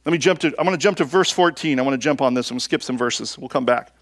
Let 0.05 0.13
me 0.13 0.19
jump 0.19 0.41
to, 0.41 0.49
I'm 0.59 0.65
going 0.65 0.77
to 0.77 0.83
jump 0.83 0.97
to 0.99 1.05
verse 1.05 1.31
14. 1.31 1.79
I 1.79 1.83
want 1.83 1.95
to 1.95 1.99
jump 1.99 2.23
on 2.23 2.35
this. 2.35 2.51
I'm 2.51 2.55
going 2.55 2.61
to 2.61 2.65
skip 2.65 2.83
some 2.83 2.97
verses. 2.97 3.39
We'll 3.39 3.49
come 3.49 3.65
back. 3.67 3.93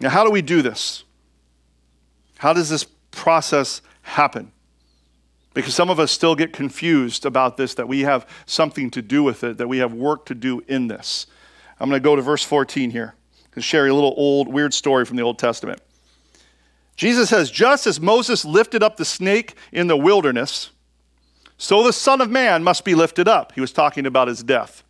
Now, 0.00 0.08
how 0.08 0.24
do 0.24 0.30
we 0.30 0.42
do 0.42 0.62
this? 0.62 1.04
How 2.38 2.52
does 2.52 2.68
this 2.68 2.84
process 3.12 3.82
happen? 4.02 4.50
Because 5.54 5.74
some 5.74 5.90
of 5.90 6.00
us 6.00 6.10
still 6.10 6.34
get 6.34 6.52
confused 6.52 7.26
about 7.26 7.56
this, 7.56 7.74
that 7.74 7.88
we 7.88 8.00
have 8.00 8.26
something 8.46 8.90
to 8.90 9.02
do 9.02 9.22
with 9.22 9.44
it, 9.44 9.58
that 9.58 9.68
we 9.68 9.78
have 9.78 9.92
work 9.92 10.24
to 10.26 10.34
do 10.34 10.62
in 10.66 10.88
this. 10.88 11.26
I'm 11.78 11.88
going 11.88 12.00
to 12.00 12.04
go 12.04 12.16
to 12.16 12.22
verse 12.22 12.44
14 12.44 12.90
here 12.90 13.14
and 13.54 13.62
share 13.62 13.86
a 13.86 13.92
little 13.92 14.14
old, 14.16 14.48
weird 14.48 14.72
story 14.72 15.04
from 15.04 15.16
the 15.16 15.22
Old 15.22 15.38
Testament. 15.38 15.80
Jesus 16.96 17.28
says, 17.28 17.50
Just 17.50 17.86
as 17.86 18.00
Moses 18.00 18.44
lifted 18.44 18.82
up 18.82 18.96
the 18.96 19.04
snake 19.04 19.54
in 19.72 19.88
the 19.88 19.96
wilderness, 19.96 20.70
so 21.58 21.82
the 21.82 21.92
Son 21.92 22.20
of 22.20 22.30
Man 22.30 22.64
must 22.64 22.84
be 22.84 22.94
lifted 22.94 23.28
up. 23.28 23.52
He 23.52 23.60
was 23.60 23.72
talking 23.72 24.06
about 24.06 24.28
his 24.28 24.42
death. 24.42 24.82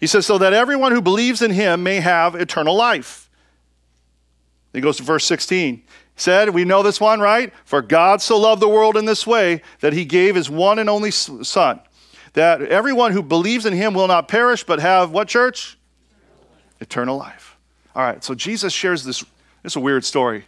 He 0.00 0.06
says, 0.06 0.26
So 0.26 0.38
that 0.38 0.52
everyone 0.52 0.92
who 0.92 1.02
believes 1.02 1.42
in 1.42 1.50
him 1.50 1.82
may 1.82 2.00
have 2.00 2.34
eternal 2.34 2.74
life. 2.74 3.28
He 4.72 4.80
goes 4.80 4.96
to 4.96 5.02
verse 5.02 5.24
16 5.24 5.82
said, 6.16 6.50
we 6.50 6.64
know 6.64 6.82
this 6.82 7.00
one, 7.00 7.20
right? 7.20 7.52
For 7.64 7.82
God 7.82 8.22
so 8.22 8.38
loved 8.38 8.62
the 8.62 8.68
world 8.68 8.96
in 8.96 9.04
this 9.04 9.26
way 9.26 9.62
that 9.80 9.92
he 9.92 10.04
gave 10.04 10.34
his 10.34 10.48
one 10.48 10.78
and 10.78 10.88
only 10.88 11.10
Son, 11.10 11.80
that 12.34 12.62
everyone 12.62 13.12
who 13.12 13.22
believes 13.22 13.66
in 13.66 13.72
him 13.72 13.94
will 13.94 14.08
not 14.08 14.28
perish, 14.28 14.64
but 14.64 14.80
have 14.80 15.10
what 15.10 15.28
church? 15.28 15.78
Eternal 16.80 17.16
life. 17.16 17.56
All 17.94 18.02
right, 18.02 18.22
so 18.22 18.34
Jesus 18.34 18.72
shares 18.72 19.04
this. 19.04 19.24
It's 19.64 19.76
a 19.76 19.80
weird 19.80 20.04
story. 20.04 20.44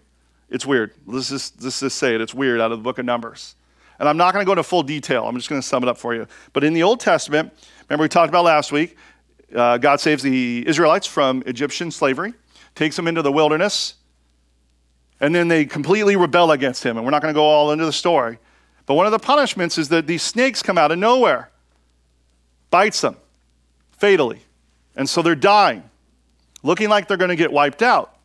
It's 0.50 0.66
weird. 0.66 0.92
Let's 1.06 1.30
just, 1.30 1.62
let's 1.62 1.80
just 1.80 1.98
say 1.98 2.14
it. 2.14 2.20
It's 2.20 2.34
weird 2.34 2.60
out 2.60 2.70
of 2.70 2.78
the 2.78 2.82
book 2.82 2.98
of 2.98 3.04
Numbers. 3.04 3.56
And 3.98 4.08
I'm 4.08 4.16
not 4.16 4.32
going 4.32 4.44
to 4.44 4.46
go 4.46 4.52
into 4.52 4.62
full 4.62 4.82
detail. 4.82 5.26
I'm 5.26 5.34
just 5.36 5.48
going 5.48 5.60
to 5.60 5.66
sum 5.66 5.82
it 5.82 5.88
up 5.88 5.98
for 5.98 6.14
you. 6.14 6.26
But 6.52 6.64
in 6.64 6.74
the 6.74 6.82
Old 6.82 7.00
Testament, 7.00 7.52
remember 7.88 8.02
we 8.02 8.08
talked 8.08 8.28
about 8.28 8.44
last 8.44 8.70
week, 8.70 8.96
uh, 9.54 9.78
God 9.78 10.00
saves 10.00 10.22
the 10.22 10.64
Israelites 10.66 11.06
from 11.06 11.42
Egyptian 11.46 11.90
slavery, 11.90 12.34
takes 12.74 12.94
them 12.94 13.08
into 13.08 13.22
the 13.22 13.32
wilderness, 13.32 13.94
and 15.20 15.34
then 15.34 15.48
they 15.48 15.64
completely 15.64 16.16
rebel 16.16 16.52
against 16.52 16.84
him. 16.84 16.96
And 16.96 17.04
we're 17.04 17.10
not 17.10 17.22
going 17.22 17.32
to 17.32 17.38
go 17.38 17.44
all 17.44 17.72
into 17.72 17.84
the 17.84 17.92
story. 17.92 18.38
But 18.84 18.94
one 18.94 19.06
of 19.06 19.12
the 19.12 19.18
punishments 19.18 19.78
is 19.78 19.88
that 19.88 20.06
these 20.06 20.22
snakes 20.22 20.62
come 20.62 20.78
out 20.78 20.92
of 20.92 20.98
nowhere, 20.98 21.50
bites 22.70 23.00
them 23.00 23.16
fatally. 23.92 24.42
And 24.94 25.08
so 25.08 25.22
they're 25.22 25.34
dying, 25.34 25.82
looking 26.62 26.88
like 26.88 27.08
they're 27.08 27.16
going 27.16 27.30
to 27.30 27.36
get 27.36 27.52
wiped 27.52 27.82
out. 27.82 28.16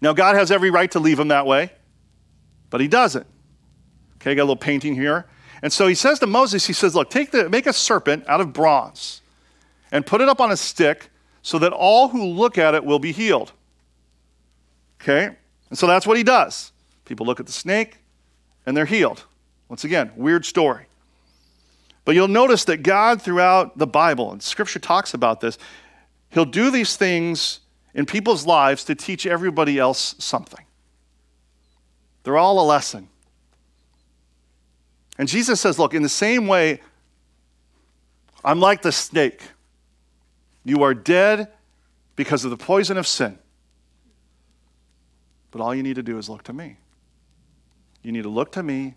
Now, 0.00 0.12
God 0.12 0.36
has 0.36 0.50
every 0.50 0.70
right 0.70 0.90
to 0.92 1.00
leave 1.00 1.16
them 1.16 1.28
that 1.28 1.46
way, 1.46 1.72
but 2.70 2.80
he 2.80 2.88
doesn't. 2.88 3.26
Okay, 4.16 4.34
got 4.34 4.42
a 4.42 4.44
little 4.44 4.56
painting 4.56 4.94
here. 4.94 5.26
And 5.62 5.72
so 5.72 5.86
he 5.86 5.94
says 5.94 6.18
to 6.20 6.26
Moses, 6.26 6.66
he 6.66 6.72
says, 6.72 6.94
Look, 6.94 7.10
take 7.10 7.30
the, 7.30 7.48
make 7.48 7.66
a 7.66 7.72
serpent 7.72 8.24
out 8.28 8.40
of 8.40 8.52
bronze 8.52 9.22
and 9.90 10.06
put 10.06 10.20
it 10.20 10.28
up 10.28 10.40
on 10.40 10.52
a 10.52 10.56
stick 10.56 11.10
so 11.42 11.58
that 11.58 11.72
all 11.72 12.08
who 12.08 12.24
look 12.24 12.58
at 12.58 12.74
it 12.74 12.84
will 12.84 12.98
be 12.98 13.12
healed. 13.12 13.52
Okay? 15.00 15.36
And 15.70 15.78
so 15.78 15.86
that's 15.86 16.06
what 16.06 16.16
he 16.16 16.22
does. 16.22 16.72
People 17.04 17.26
look 17.26 17.40
at 17.40 17.46
the 17.46 17.52
snake 17.52 17.98
and 18.66 18.76
they're 18.76 18.86
healed. 18.86 19.24
Once 19.68 19.84
again, 19.84 20.12
weird 20.16 20.44
story. 20.44 20.86
But 22.04 22.14
you'll 22.14 22.28
notice 22.28 22.64
that 22.64 22.78
God, 22.78 23.20
throughout 23.20 23.76
the 23.76 23.86
Bible, 23.86 24.32
and 24.32 24.42
Scripture 24.42 24.78
talks 24.78 25.12
about 25.12 25.40
this, 25.40 25.58
He'll 26.30 26.44
do 26.44 26.70
these 26.70 26.96
things 26.96 27.60
in 27.94 28.06
people's 28.06 28.46
lives 28.46 28.84
to 28.84 28.94
teach 28.94 29.26
everybody 29.26 29.78
else 29.78 30.14
something. 30.18 30.64
They're 32.22 32.36
all 32.36 32.60
a 32.60 32.66
lesson. 32.66 33.08
And 35.18 35.28
Jesus 35.28 35.60
says, 35.60 35.78
Look, 35.78 35.94
in 35.94 36.02
the 36.02 36.08
same 36.08 36.46
way, 36.46 36.80
I'm 38.44 38.60
like 38.60 38.82
the 38.82 38.92
snake. 38.92 39.42
You 40.64 40.82
are 40.82 40.94
dead 40.94 41.48
because 42.14 42.44
of 42.44 42.50
the 42.50 42.56
poison 42.56 42.96
of 42.96 43.06
sin. 43.06 43.38
But 45.50 45.60
all 45.60 45.74
you 45.74 45.82
need 45.82 45.96
to 45.96 46.02
do 46.02 46.18
is 46.18 46.28
look 46.28 46.42
to 46.44 46.52
me. 46.52 46.78
You 48.02 48.12
need 48.12 48.22
to 48.22 48.28
look 48.28 48.52
to 48.52 48.62
me 48.62 48.94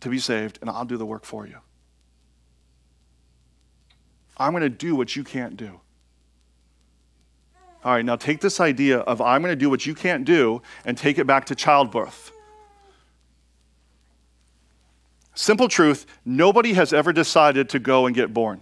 to 0.00 0.08
be 0.08 0.18
saved, 0.18 0.58
and 0.60 0.70
I'll 0.70 0.84
do 0.84 0.96
the 0.96 1.06
work 1.06 1.24
for 1.24 1.46
you. 1.46 1.58
I'm 4.36 4.52
going 4.52 4.62
to 4.62 4.68
do 4.68 4.94
what 4.94 5.16
you 5.16 5.24
can't 5.24 5.56
do. 5.56 5.80
All 7.84 7.92
right, 7.92 8.04
now 8.04 8.16
take 8.16 8.40
this 8.40 8.60
idea 8.60 8.98
of 8.98 9.20
I'm 9.20 9.40
going 9.42 9.52
to 9.52 9.56
do 9.56 9.70
what 9.70 9.86
you 9.86 9.94
can't 9.94 10.24
do 10.24 10.62
and 10.84 10.96
take 10.96 11.18
it 11.18 11.26
back 11.26 11.46
to 11.46 11.54
childbirth. 11.54 12.32
Simple 15.34 15.68
truth 15.68 16.04
nobody 16.24 16.72
has 16.72 16.92
ever 16.92 17.12
decided 17.12 17.68
to 17.70 17.78
go 17.78 18.06
and 18.06 18.14
get 18.14 18.34
born. 18.34 18.60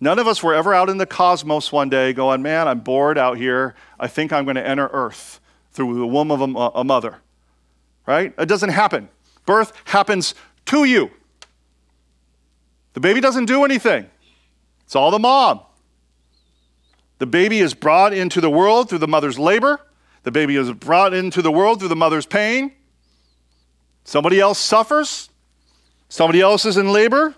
None 0.00 0.18
of 0.18 0.28
us 0.28 0.42
were 0.42 0.54
ever 0.54 0.72
out 0.72 0.88
in 0.88 0.98
the 0.98 1.06
cosmos 1.06 1.72
one 1.72 1.88
day 1.88 2.12
going, 2.12 2.40
man, 2.40 2.68
I'm 2.68 2.80
bored 2.80 3.18
out 3.18 3.36
here. 3.36 3.74
I 3.98 4.06
think 4.06 4.32
I'm 4.32 4.44
going 4.44 4.56
to 4.56 4.66
enter 4.66 4.88
Earth 4.92 5.40
through 5.72 5.98
the 5.98 6.06
womb 6.06 6.30
of 6.30 6.40
a, 6.40 6.78
a 6.78 6.84
mother. 6.84 7.16
Right? 8.06 8.32
It 8.38 8.46
doesn't 8.46 8.70
happen. 8.70 9.08
Birth 9.44 9.72
happens 9.84 10.34
to 10.66 10.84
you. 10.84 11.10
The 12.94 13.00
baby 13.00 13.20
doesn't 13.20 13.46
do 13.46 13.64
anything, 13.64 14.08
it's 14.84 14.96
all 14.96 15.10
the 15.10 15.18
mom. 15.18 15.60
The 17.18 17.26
baby 17.26 17.58
is 17.58 17.74
brought 17.74 18.12
into 18.12 18.40
the 18.40 18.50
world 18.50 18.88
through 18.88 18.98
the 18.98 19.08
mother's 19.08 19.38
labor. 19.38 19.80
The 20.22 20.30
baby 20.30 20.56
is 20.56 20.72
brought 20.72 21.14
into 21.14 21.42
the 21.42 21.50
world 21.50 21.80
through 21.80 21.88
the 21.88 21.96
mother's 21.96 22.26
pain. 22.26 22.72
Somebody 24.04 24.38
else 24.38 24.58
suffers. 24.58 25.28
Somebody 26.08 26.40
else 26.40 26.64
is 26.64 26.76
in 26.76 26.92
labor. 26.92 27.34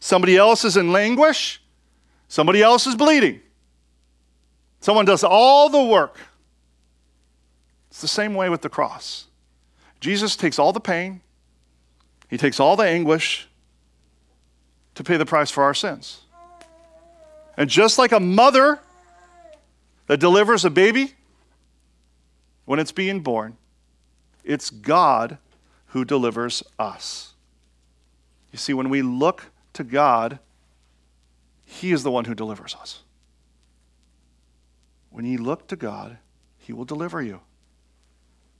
Somebody 0.00 0.36
else 0.36 0.64
is 0.64 0.76
in 0.76 0.94
anguish. 0.94 1.59
Somebody 2.30 2.62
else 2.62 2.86
is 2.86 2.94
bleeding. 2.94 3.40
Someone 4.78 5.04
does 5.04 5.24
all 5.24 5.68
the 5.68 5.82
work. 5.82 6.16
It's 7.90 8.00
the 8.00 8.06
same 8.06 8.34
way 8.34 8.48
with 8.48 8.62
the 8.62 8.68
cross. 8.68 9.26
Jesus 9.98 10.36
takes 10.36 10.56
all 10.56 10.72
the 10.72 10.80
pain, 10.80 11.22
he 12.28 12.38
takes 12.38 12.60
all 12.60 12.76
the 12.76 12.84
anguish 12.84 13.48
to 14.94 15.02
pay 15.02 15.16
the 15.16 15.26
price 15.26 15.50
for 15.50 15.64
our 15.64 15.74
sins. 15.74 16.20
And 17.56 17.68
just 17.68 17.98
like 17.98 18.12
a 18.12 18.20
mother 18.20 18.78
that 20.06 20.20
delivers 20.20 20.64
a 20.64 20.70
baby 20.70 21.14
when 22.64 22.78
it's 22.78 22.92
being 22.92 23.20
born, 23.20 23.56
it's 24.44 24.70
God 24.70 25.38
who 25.86 26.04
delivers 26.04 26.62
us. 26.78 27.34
You 28.52 28.58
see, 28.58 28.72
when 28.72 28.88
we 28.88 29.02
look 29.02 29.46
to 29.72 29.82
God, 29.82 30.38
he 31.70 31.92
is 31.92 32.02
the 32.02 32.10
one 32.10 32.24
who 32.24 32.34
delivers 32.34 32.74
us. 32.74 33.04
When 35.10 35.24
you 35.24 35.38
look 35.38 35.68
to 35.68 35.76
God, 35.76 36.18
He 36.58 36.72
will 36.72 36.84
deliver 36.84 37.22
you. 37.22 37.40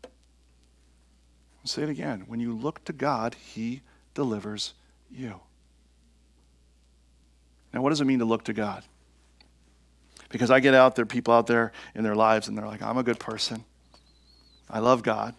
I'll 0.04 1.66
say 1.66 1.82
it 1.82 1.88
again. 1.88 2.22
When 2.28 2.38
you 2.38 2.52
look 2.52 2.84
to 2.84 2.92
God, 2.92 3.34
He 3.34 3.82
delivers 4.14 4.74
you. 5.10 5.40
Now, 7.74 7.82
what 7.82 7.90
does 7.90 8.00
it 8.00 8.04
mean 8.04 8.20
to 8.20 8.24
look 8.24 8.44
to 8.44 8.52
God? 8.52 8.84
Because 10.28 10.52
I 10.52 10.60
get 10.60 10.74
out 10.74 10.94
there, 10.94 11.04
people 11.04 11.34
out 11.34 11.48
there 11.48 11.72
in 11.96 12.04
their 12.04 12.14
lives, 12.14 12.46
and 12.46 12.56
they're 12.56 12.66
like, 12.66 12.80
I'm 12.80 12.96
a 12.96 13.02
good 13.02 13.18
person. 13.18 13.64
I 14.70 14.78
love 14.78 15.02
God. 15.02 15.34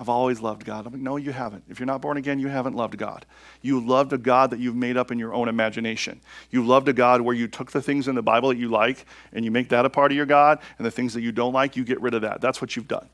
I've 0.00 0.08
always 0.08 0.40
loved 0.40 0.64
God. 0.64 0.86
I'm 0.86 0.92
like, 0.92 1.02
no, 1.02 1.16
you 1.16 1.32
haven't. 1.32 1.64
If 1.68 1.80
you're 1.80 1.86
not 1.86 2.00
born 2.00 2.18
again, 2.18 2.38
you 2.38 2.46
haven't 2.46 2.76
loved 2.76 2.96
God. 2.96 3.26
You 3.62 3.84
loved 3.84 4.12
a 4.12 4.18
God 4.18 4.50
that 4.50 4.60
you've 4.60 4.76
made 4.76 4.96
up 4.96 5.10
in 5.10 5.18
your 5.18 5.34
own 5.34 5.48
imagination. 5.48 6.20
You 6.52 6.64
loved 6.64 6.86
a 6.88 6.92
God 6.92 7.20
where 7.20 7.34
you 7.34 7.48
took 7.48 7.72
the 7.72 7.82
things 7.82 8.06
in 8.06 8.14
the 8.14 8.22
Bible 8.22 8.50
that 8.50 8.58
you 8.58 8.68
like 8.68 9.04
and 9.32 9.44
you 9.44 9.50
make 9.50 9.70
that 9.70 9.84
a 9.84 9.90
part 9.90 10.12
of 10.12 10.16
your 10.16 10.24
God, 10.24 10.60
and 10.78 10.86
the 10.86 10.90
things 10.92 11.14
that 11.14 11.22
you 11.22 11.32
don't 11.32 11.52
like, 11.52 11.76
you 11.76 11.82
get 11.82 12.00
rid 12.00 12.14
of 12.14 12.22
that. 12.22 12.40
That's 12.40 12.60
what 12.60 12.76
you've 12.76 12.86
done. 12.86 13.08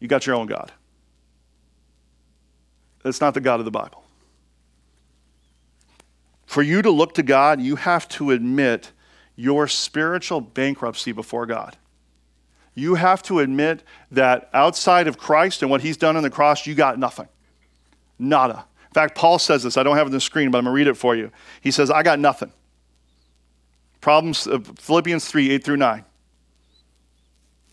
You 0.00 0.08
got 0.08 0.26
your 0.26 0.34
own 0.34 0.46
God. 0.46 0.72
That's 3.02 3.20
not 3.20 3.34
the 3.34 3.40
God 3.42 3.60
of 3.60 3.66
the 3.66 3.70
Bible. 3.70 4.02
For 6.46 6.62
you 6.62 6.80
to 6.80 6.90
look 6.90 7.14
to 7.14 7.22
God, 7.22 7.60
you 7.60 7.76
have 7.76 8.08
to 8.10 8.30
admit 8.30 8.92
your 9.36 9.68
spiritual 9.68 10.40
bankruptcy 10.40 11.12
before 11.12 11.44
God 11.44 11.76
you 12.74 12.94
have 12.94 13.22
to 13.24 13.40
admit 13.40 13.82
that 14.10 14.48
outside 14.54 15.06
of 15.06 15.18
Christ 15.18 15.62
and 15.62 15.70
what 15.70 15.82
he's 15.82 15.96
done 15.96 16.16
on 16.16 16.22
the 16.22 16.30
cross, 16.30 16.66
you 16.66 16.74
got 16.74 16.98
nothing. 16.98 17.28
Nada. 18.18 18.64
In 18.90 18.94
fact, 18.94 19.14
Paul 19.14 19.38
says 19.38 19.62
this. 19.62 19.76
I 19.76 19.82
don't 19.82 19.96
have 19.96 20.06
it 20.06 20.10
on 20.10 20.12
the 20.12 20.20
screen, 20.20 20.50
but 20.50 20.58
I'm 20.58 20.64
going 20.64 20.72
to 20.72 20.76
read 20.76 20.86
it 20.86 20.96
for 20.96 21.14
you. 21.14 21.30
He 21.60 21.70
says, 21.70 21.90
I 21.90 22.02
got 22.02 22.18
nothing. 22.18 22.52
Problems, 24.00 24.46
uh, 24.46 24.58
Philippians 24.58 25.26
3 25.26 25.50
8 25.50 25.64
through 25.64 25.76
9. 25.76 26.04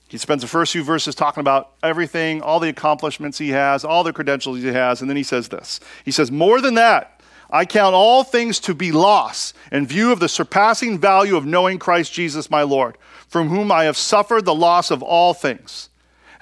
He 0.09 0.17
spends 0.17 0.41
the 0.41 0.47
first 0.47 0.71
few 0.71 0.83
verses 0.83 1.13
talking 1.13 1.41
about 1.41 1.73
everything, 1.83 2.41
all 2.41 2.59
the 2.59 2.69
accomplishments 2.69 3.37
he 3.37 3.49
has, 3.49 3.85
all 3.85 4.03
the 4.03 4.11
credentials 4.11 4.57
he 4.57 4.67
has, 4.67 5.01
and 5.01 5.09
then 5.09 5.17
he 5.17 5.23
says 5.23 5.49
this. 5.49 5.79
He 6.03 6.11
says, 6.11 6.31
More 6.31 6.61
than 6.61 6.73
that, 6.75 7.21
I 7.51 7.65
count 7.65 7.95
all 7.95 8.23
things 8.23 8.59
to 8.61 8.73
be 8.73 8.91
loss 8.91 9.53
in 9.71 9.85
view 9.85 10.11
of 10.11 10.19
the 10.19 10.29
surpassing 10.29 10.97
value 10.97 11.35
of 11.35 11.45
knowing 11.45 11.79
Christ 11.79 12.13
Jesus 12.13 12.49
my 12.49 12.63
Lord, 12.63 12.97
from 13.29 13.47
whom 13.47 13.71
I 13.71 13.85
have 13.85 13.95
suffered 13.95 14.43
the 14.43 14.53
loss 14.55 14.91
of 14.91 15.01
all 15.01 15.33
things. 15.33 15.89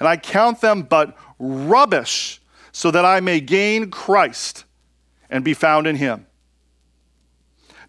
And 0.00 0.08
I 0.08 0.16
count 0.16 0.60
them 0.60 0.82
but 0.82 1.16
rubbish, 1.38 2.40
so 2.72 2.90
that 2.90 3.04
I 3.04 3.20
may 3.20 3.40
gain 3.40 3.90
Christ 3.90 4.64
and 5.30 5.44
be 5.44 5.54
found 5.54 5.86
in 5.86 5.96
him. 5.96 6.26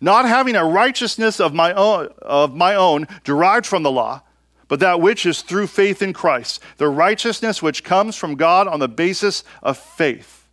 Not 0.01 0.25
having 0.25 0.55
a 0.55 0.65
righteousness 0.65 1.39
of 1.39 1.53
my 1.53 1.73
own, 1.73 2.09
of 2.21 2.55
my 2.55 2.75
own 2.75 3.07
derived 3.23 3.65
from 3.65 3.83
the 3.83 3.91
law, 3.91 4.21
but 4.67 4.79
that 4.79 5.01
which 5.01 5.25
is 5.25 5.41
through 5.41 5.67
faith 5.67 6.01
in 6.01 6.13
Christ, 6.13 6.61
the 6.77 6.87
righteousness 6.87 7.61
which 7.61 7.83
comes 7.83 8.15
from 8.15 8.35
God 8.35 8.67
on 8.67 8.79
the 8.79 8.87
basis 8.87 9.43
of 9.61 9.77
faith. 9.77 10.47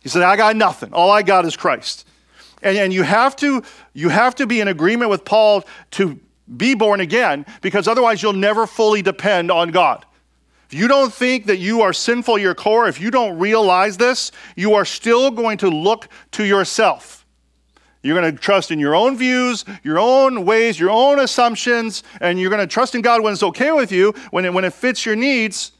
He 0.00 0.08
said, 0.08 0.22
I 0.22 0.36
got 0.36 0.56
nothing. 0.56 0.92
All 0.92 1.10
I 1.10 1.22
got 1.22 1.44
is 1.44 1.56
Christ. 1.56 2.06
And, 2.62 2.76
and 2.76 2.92
you, 2.92 3.02
have 3.02 3.36
to, 3.36 3.62
you 3.92 4.08
have 4.08 4.34
to 4.36 4.46
be 4.46 4.60
in 4.60 4.68
agreement 4.68 5.10
with 5.10 5.24
Paul 5.24 5.64
to 5.92 6.18
be 6.56 6.74
born 6.74 7.00
again, 7.00 7.46
because 7.60 7.88
otherwise 7.88 8.22
you'll 8.22 8.32
never 8.32 8.66
fully 8.66 9.02
depend 9.02 9.50
on 9.50 9.70
God. 9.70 10.04
If 10.68 10.78
you 10.78 10.88
don't 10.88 11.12
think 11.12 11.46
that 11.46 11.58
you 11.58 11.82
are 11.82 11.92
sinful 11.92 12.38
your 12.38 12.54
core, 12.54 12.88
if 12.88 13.00
you 13.00 13.10
don't 13.10 13.38
realize 13.38 13.98
this, 13.98 14.32
you 14.56 14.74
are 14.74 14.86
still 14.86 15.30
going 15.30 15.58
to 15.58 15.68
look 15.68 16.08
to 16.32 16.44
yourself. 16.44 17.26
You're 18.02 18.18
going 18.18 18.34
to 18.34 18.40
trust 18.40 18.70
in 18.70 18.78
your 18.78 18.94
own 18.94 19.16
views, 19.16 19.64
your 19.84 19.98
own 19.98 20.44
ways, 20.44 20.80
your 20.80 20.90
own 20.90 21.20
assumptions, 21.20 22.02
and 22.20 22.40
you're 22.40 22.50
going 22.50 22.66
to 22.66 22.66
trust 22.66 22.94
in 22.94 23.02
God 23.02 23.22
when 23.22 23.32
it's 23.32 23.42
okay 23.42 23.70
with 23.70 23.92
you, 23.92 24.14
when 24.30 24.44
it, 24.44 24.52
when 24.54 24.64
it 24.64 24.72
fits 24.72 25.04
your 25.04 25.14
needs. 25.14 25.72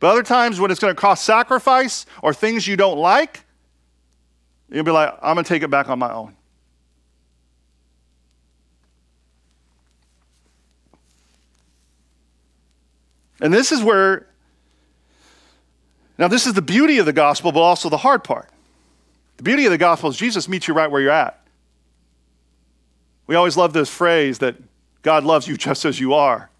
But 0.00 0.10
other 0.12 0.22
times, 0.22 0.58
when 0.58 0.70
it's 0.70 0.80
going 0.80 0.94
to 0.94 1.00
cost 1.00 1.24
sacrifice 1.24 2.06
or 2.22 2.32
things 2.32 2.66
you 2.66 2.76
don't 2.76 2.98
like, 2.98 3.44
you'll 4.70 4.84
be 4.84 4.90
like, 4.90 5.14
I'm 5.20 5.34
going 5.34 5.44
to 5.44 5.48
take 5.48 5.62
it 5.62 5.70
back 5.70 5.90
on 5.90 5.98
my 5.98 6.12
own. 6.12 6.34
And 13.40 13.52
this 13.52 13.72
is 13.72 13.82
where, 13.82 14.26
now, 16.18 16.28
this 16.28 16.46
is 16.46 16.54
the 16.54 16.62
beauty 16.62 16.98
of 16.98 17.06
the 17.06 17.12
gospel, 17.12 17.52
but 17.52 17.60
also 17.60 17.88
the 17.88 17.96
hard 17.96 18.24
part. 18.24 18.50
The 19.36 19.44
beauty 19.44 19.64
of 19.66 19.70
the 19.70 19.78
gospel 19.78 20.10
is 20.10 20.16
Jesus 20.16 20.48
meets 20.48 20.66
you 20.66 20.74
right 20.74 20.90
where 20.90 21.00
you're 21.00 21.12
at. 21.12 21.40
We 23.28 23.36
always 23.36 23.56
love 23.56 23.72
this 23.72 23.88
phrase 23.88 24.38
that 24.38 24.56
God 25.02 25.22
loves 25.22 25.46
you 25.46 25.56
just 25.58 25.84
as 25.84 26.00
you 26.00 26.14
are. 26.14 26.50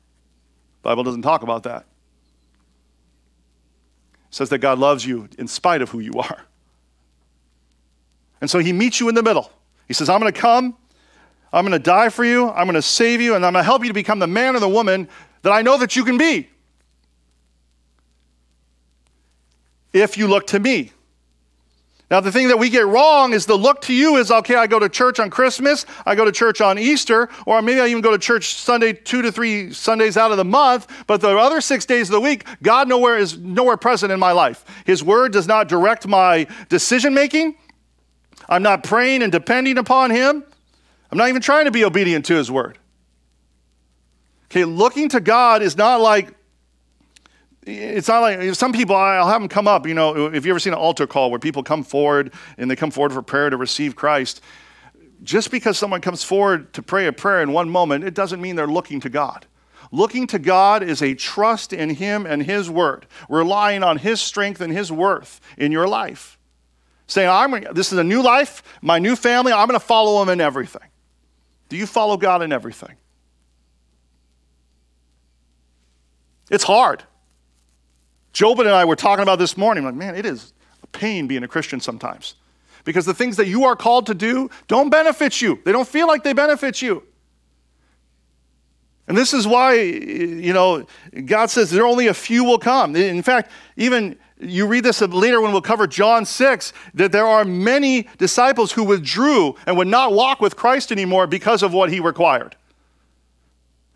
The 0.82 0.90
Bible 0.90 1.02
doesn't 1.02 1.22
talk 1.22 1.42
about 1.42 1.64
that. 1.64 1.86
It 4.28 4.34
says 4.34 4.48
that 4.50 4.58
God 4.58 4.78
loves 4.78 5.04
you 5.04 5.28
in 5.38 5.48
spite 5.48 5.82
of 5.82 5.90
who 5.90 5.98
you 5.98 6.12
are. 6.14 6.44
And 8.40 8.48
so 8.48 8.60
he 8.60 8.72
meets 8.72 9.00
you 9.00 9.08
in 9.08 9.16
the 9.16 9.22
middle. 9.22 9.50
He 9.88 9.94
says, 9.94 10.08
I'm 10.08 10.20
going 10.20 10.32
to 10.32 10.38
come, 10.38 10.76
I'm 11.52 11.64
going 11.64 11.72
to 11.72 11.78
die 11.82 12.10
for 12.10 12.24
you, 12.24 12.48
I'm 12.50 12.66
going 12.66 12.74
to 12.74 12.82
save 12.82 13.20
you, 13.20 13.34
and 13.34 13.44
I'm 13.44 13.54
going 13.54 13.62
to 13.62 13.66
help 13.66 13.82
you 13.82 13.88
to 13.88 13.94
become 13.94 14.18
the 14.18 14.26
man 14.26 14.54
or 14.54 14.60
the 14.60 14.68
woman 14.68 15.08
that 15.42 15.52
I 15.52 15.62
know 15.62 15.78
that 15.78 15.96
you 15.96 16.04
can 16.04 16.18
be. 16.18 16.48
If 19.92 20.18
you 20.18 20.28
look 20.28 20.46
to 20.48 20.60
me. 20.60 20.92
Now, 22.10 22.20
the 22.20 22.32
thing 22.32 22.48
that 22.48 22.58
we 22.58 22.70
get 22.70 22.86
wrong 22.86 23.34
is 23.34 23.44
the 23.44 23.56
look 23.56 23.82
to 23.82 23.92
you 23.92 24.16
is 24.16 24.30
okay, 24.30 24.54
I 24.54 24.66
go 24.66 24.78
to 24.78 24.88
church 24.88 25.20
on 25.20 25.28
Christmas, 25.28 25.84
I 26.06 26.14
go 26.14 26.24
to 26.24 26.32
church 26.32 26.62
on 26.62 26.78
Easter, 26.78 27.28
or 27.44 27.60
maybe 27.60 27.80
I 27.80 27.88
even 27.88 28.00
go 28.00 28.12
to 28.12 28.18
church 28.18 28.54
Sunday, 28.54 28.94
two 28.94 29.20
to 29.20 29.30
three 29.30 29.74
Sundays 29.74 30.16
out 30.16 30.30
of 30.30 30.38
the 30.38 30.44
month, 30.44 31.04
but 31.06 31.20
the 31.20 31.36
other 31.36 31.60
six 31.60 31.84
days 31.84 32.08
of 32.08 32.14
the 32.14 32.20
week, 32.20 32.46
God 32.62 32.88
nowhere 32.88 33.18
is 33.18 33.36
nowhere 33.36 33.76
present 33.76 34.10
in 34.10 34.18
my 34.18 34.32
life. 34.32 34.64
His 34.86 35.04
word 35.04 35.32
does 35.32 35.46
not 35.46 35.68
direct 35.68 36.06
my 36.06 36.46
decision 36.70 37.12
making. 37.12 37.56
I'm 38.48 38.62
not 38.62 38.84
praying 38.84 39.22
and 39.22 39.30
depending 39.30 39.76
upon 39.76 40.10
Him. 40.10 40.44
I'm 41.12 41.18
not 41.18 41.28
even 41.28 41.42
trying 41.42 41.66
to 41.66 41.70
be 41.70 41.84
obedient 41.84 42.24
to 42.26 42.34
His 42.36 42.50
word. 42.50 42.78
Okay, 44.46 44.64
looking 44.64 45.10
to 45.10 45.20
God 45.20 45.60
is 45.60 45.76
not 45.76 46.00
like 46.00 46.32
it's 47.68 48.08
not 48.08 48.20
like 48.20 48.54
some 48.54 48.72
people 48.72 48.96
i'll 48.96 49.28
have 49.28 49.40
them 49.40 49.48
come 49.48 49.68
up 49.68 49.86
you 49.86 49.94
know 49.94 50.26
if 50.26 50.44
you 50.44 50.52
ever 50.52 50.58
seen 50.58 50.72
an 50.72 50.78
altar 50.78 51.06
call 51.06 51.30
where 51.30 51.38
people 51.40 51.62
come 51.62 51.82
forward 51.82 52.32
and 52.56 52.70
they 52.70 52.76
come 52.76 52.90
forward 52.90 53.12
for 53.12 53.22
prayer 53.22 53.50
to 53.50 53.56
receive 53.56 53.94
christ 53.94 54.40
just 55.22 55.50
because 55.50 55.76
someone 55.78 56.00
comes 56.00 56.22
forward 56.22 56.72
to 56.72 56.82
pray 56.82 57.06
a 57.06 57.12
prayer 57.12 57.42
in 57.42 57.52
one 57.52 57.68
moment 57.68 58.04
it 58.04 58.14
doesn't 58.14 58.40
mean 58.40 58.56
they're 58.56 58.66
looking 58.66 59.00
to 59.00 59.08
god. 59.08 59.46
Looking 59.90 60.26
to 60.28 60.38
god 60.38 60.82
is 60.82 61.02
a 61.02 61.14
trust 61.14 61.72
in 61.72 61.90
him 61.90 62.26
and 62.26 62.42
his 62.42 62.68
word 62.68 63.06
relying 63.28 63.82
on 63.82 63.98
his 63.98 64.20
strength 64.20 64.60
and 64.60 64.72
his 64.72 64.92
worth 64.92 65.40
in 65.56 65.72
your 65.72 65.88
life. 65.88 66.38
Saying 67.06 67.28
i'm 67.28 67.74
this 67.74 67.92
is 67.92 67.98
a 67.98 68.04
new 68.04 68.22
life 68.22 68.62
my 68.82 68.98
new 68.98 69.16
family 69.16 69.52
i'm 69.52 69.66
going 69.66 69.78
to 69.80 69.84
follow 69.84 70.22
him 70.22 70.28
in 70.28 70.40
everything. 70.40 70.88
Do 71.68 71.76
you 71.76 71.86
follow 71.86 72.16
god 72.16 72.42
in 72.42 72.52
everything? 72.52 72.96
It's 76.50 76.64
hard 76.64 77.02
Jobin 78.32 78.66
and 78.66 78.74
I 78.74 78.84
were 78.84 78.96
talking 78.96 79.22
about 79.22 79.38
this 79.38 79.56
morning. 79.56 79.84
I'm 79.84 79.96
like, 79.96 79.98
man, 79.98 80.14
it 80.14 80.26
is 80.26 80.52
a 80.82 80.86
pain 80.88 81.26
being 81.26 81.42
a 81.42 81.48
Christian 81.48 81.80
sometimes. 81.80 82.34
Because 82.84 83.04
the 83.04 83.14
things 83.14 83.36
that 83.36 83.46
you 83.46 83.64
are 83.64 83.76
called 83.76 84.06
to 84.06 84.14
do 84.14 84.50
don't 84.66 84.90
benefit 84.90 85.42
you. 85.42 85.60
They 85.64 85.72
don't 85.72 85.88
feel 85.88 86.06
like 86.06 86.22
they 86.22 86.32
benefit 86.32 86.80
you. 86.80 87.02
And 89.08 89.16
this 89.16 89.32
is 89.32 89.46
why, 89.46 89.74
you 89.74 90.52
know, 90.52 90.86
God 91.24 91.46
says 91.50 91.70
there 91.70 91.86
only 91.86 92.08
a 92.08 92.14
few 92.14 92.44
will 92.44 92.58
come. 92.58 92.94
In 92.94 93.22
fact, 93.22 93.50
even 93.76 94.18
you 94.38 94.66
read 94.66 94.84
this 94.84 95.00
later 95.00 95.40
when 95.40 95.52
we'll 95.52 95.62
cover 95.62 95.86
John 95.86 96.26
6, 96.26 96.72
that 96.94 97.10
there 97.10 97.26
are 97.26 97.44
many 97.44 98.06
disciples 98.18 98.72
who 98.72 98.84
withdrew 98.84 99.56
and 99.66 99.76
would 99.78 99.88
not 99.88 100.12
walk 100.12 100.40
with 100.40 100.56
Christ 100.56 100.92
anymore 100.92 101.26
because 101.26 101.62
of 101.62 101.72
what 101.72 101.90
he 101.90 102.00
required. 102.00 102.54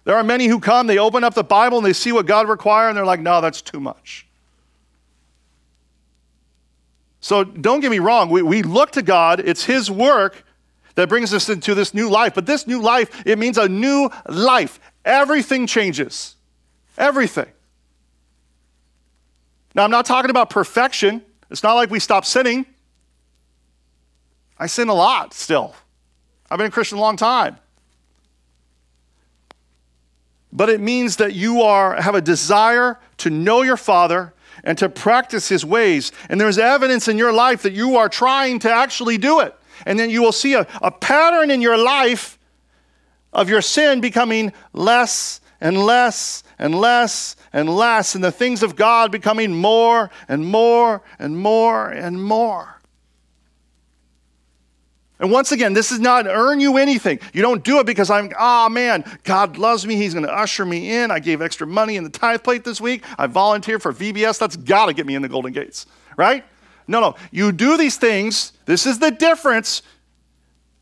There 0.05 0.17
are 0.17 0.25
many 0.25 0.47
who 0.47 0.59
come, 0.59 0.87
they 0.87 0.99
open 0.99 1.23
up 1.23 1.35
the 1.35 1.45
Bible 1.45 1.79
and 1.79 1.87
they 1.87 1.93
see 1.93 2.13
what 2.13 2.27
God 2.27 2.49
requires, 2.49 2.91
and 2.91 2.97
they're 2.97 3.07
like, 3.07 3.21
no, 3.21 3.41
that's 3.41 3.63
too 3.63 3.81
much. 3.81 4.27
So 7.21 7.45
don't 7.45 7.81
get 7.81 7.91
me 7.91 8.01
wrong, 8.01 8.31
we, 8.31 8.43
we 8.43 8.63
look 8.63 8.91
to 8.93 9.03
God, 9.03 9.39
it's 9.41 9.65
His 9.65 9.91
work 9.91 10.45
that 10.97 11.09
brings 11.09 11.33
us 11.33 11.49
into 11.49 11.75
this 11.75 11.95
new 11.95 12.11
life. 12.11 12.35
But 12.35 12.47
this 12.47 12.67
new 12.67 12.81
life, 12.81 13.23
it 13.25 13.39
means 13.39 13.59
a 13.59 13.69
new 13.69 14.11
life. 14.29 14.81
Everything 15.05 15.67
changes. 15.67 16.37
Everything. 16.99 17.47
Now, 19.75 19.85
I'm 19.85 19.91
not 19.91 20.05
talking 20.05 20.31
about 20.31 20.51
perfection. 20.51 21.23
It's 21.51 21.63
not 21.63 21.75
like 21.75 21.91
we 21.91 21.99
stop 21.99 22.27
sinning. 22.27 22.67
I 24.59 24.67
sin 24.67 24.89
a 24.89 24.95
lot 24.95 25.33
still. 25.33 25.75
I've 26.51 26.59
been 26.59 26.67
a 26.67 26.71
Christian 26.71 26.99
a 26.99 27.01
long 27.01 27.17
time 27.17 27.57
but 30.53 30.69
it 30.69 30.81
means 30.81 31.17
that 31.17 31.35
you 31.35 31.63
are, 31.63 32.01
have 32.01 32.15
a 32.15 32.21
desire 32.21 32.99
to 33.19 33.31
know 33.31 33.63
your 33.63 33.77
Father 33.77 34.35
and 34.65 34.77
to 34.79 34.89
practice 34.89 35.49
His 35.49 35.65
ways. 35.65 36.13
And 36.29 36.41
there's 36.41 36.59
evidence 36.59 37.09
in 37.09 37.19
your 37.19 37.33
life 37.33 37.63
that 37.63 37.73
you 37.73 37.97
are 37.97 38.09
trying 38.09 38.59
to 38.61 38.71
actually 38.71 39.19
do 39.19 39.41
it. 39.41 39.55
And 39.87 39.99
then 39.99 40.11
you 40.11 40.23
will 40.23 40.33
see 40.33 40.55
a, 40.55 40.67
a 40.81 40.91
pattern 40.91 41.51
in 41.51 41.63
your 41.63 41.79
life 41.79 42.39
of 43.33 43.49
your 43.49 43.63
sin 43.63 44.01
becoming 44.01 44.53
less 44.73 45.41
and 45.61 45.79
less 45.79 46.45
and 46.59 46.75
less 46.75 47.37
and 47.53 47.69
less, 47.69 48.15
and 48.15 48.23
the 48.23 48.33
things 48.33 48.63
of 48.63 48.77
God 48.77 49.11
becoming 49.11 49.55
more 49.55 50.11
and 50.29 50.45
more 50.45 51.03
and 51.19 51.37
more 51.37 51.89
and 51.89 52.23
more. 52.23 52.81
And 55.23 55.31
once 55.31 55.53
again, 55.53 55.73
this 55.73 55.93
is 55.93 56.01
not 56.01 56.27
earn 56.27 56.59
you 56.59 56.79
anything. 56.79 57.21
You 57.33 57.43
don't 57.43 57.63
do 57.63 57.79
it 57.79 57.87
because 57.87 58.11
I'm, 58.11 58.33
ah, 58.37 58.67
oh, 58.67 58.69
man, 58.69 59.05
God 59.23 59.57
loves 59.57 59.87
me. 59.87 59.95
He's 59.95 60.15
going 60.15 60.27
to 60.27 60.33
usher 60.33 60.67
me 60.67 60.97
in. 60.97 61.13
I 61.13 61.21
gave 61.21 61.41
extra 61.41 61.65
money 61.65 61.95
in 61.95 62.03
the 62.03 62.11
tithe 62.11 62.43
plate 62.43 62.65
this 62.65 62.81
week. 62.81 63.05
I 63.17 63.29
volunteered 63.29 63.83
for 63.83 63.93
VBS. 63.93 64.41
That's 64.41 64.57
got 64.57 64.87
to 64.87 64.93
get 64.93 65.07
me 65.07 65.15
in 65.15 65.23
the 65.23 65.29
Golden 65.29 65.53
Gates, 65.53 65.87
right? 66.17 66.45
No, 66.89 67.01
no. 67.01 67.15
You 67.31 67.53
do 67.53 67.77
these 67.77 67.97
things. 67.97 68.53
This 68.65 68.85
is 68.85 68.99
the 68.99 69.13
difference 69.13 69.83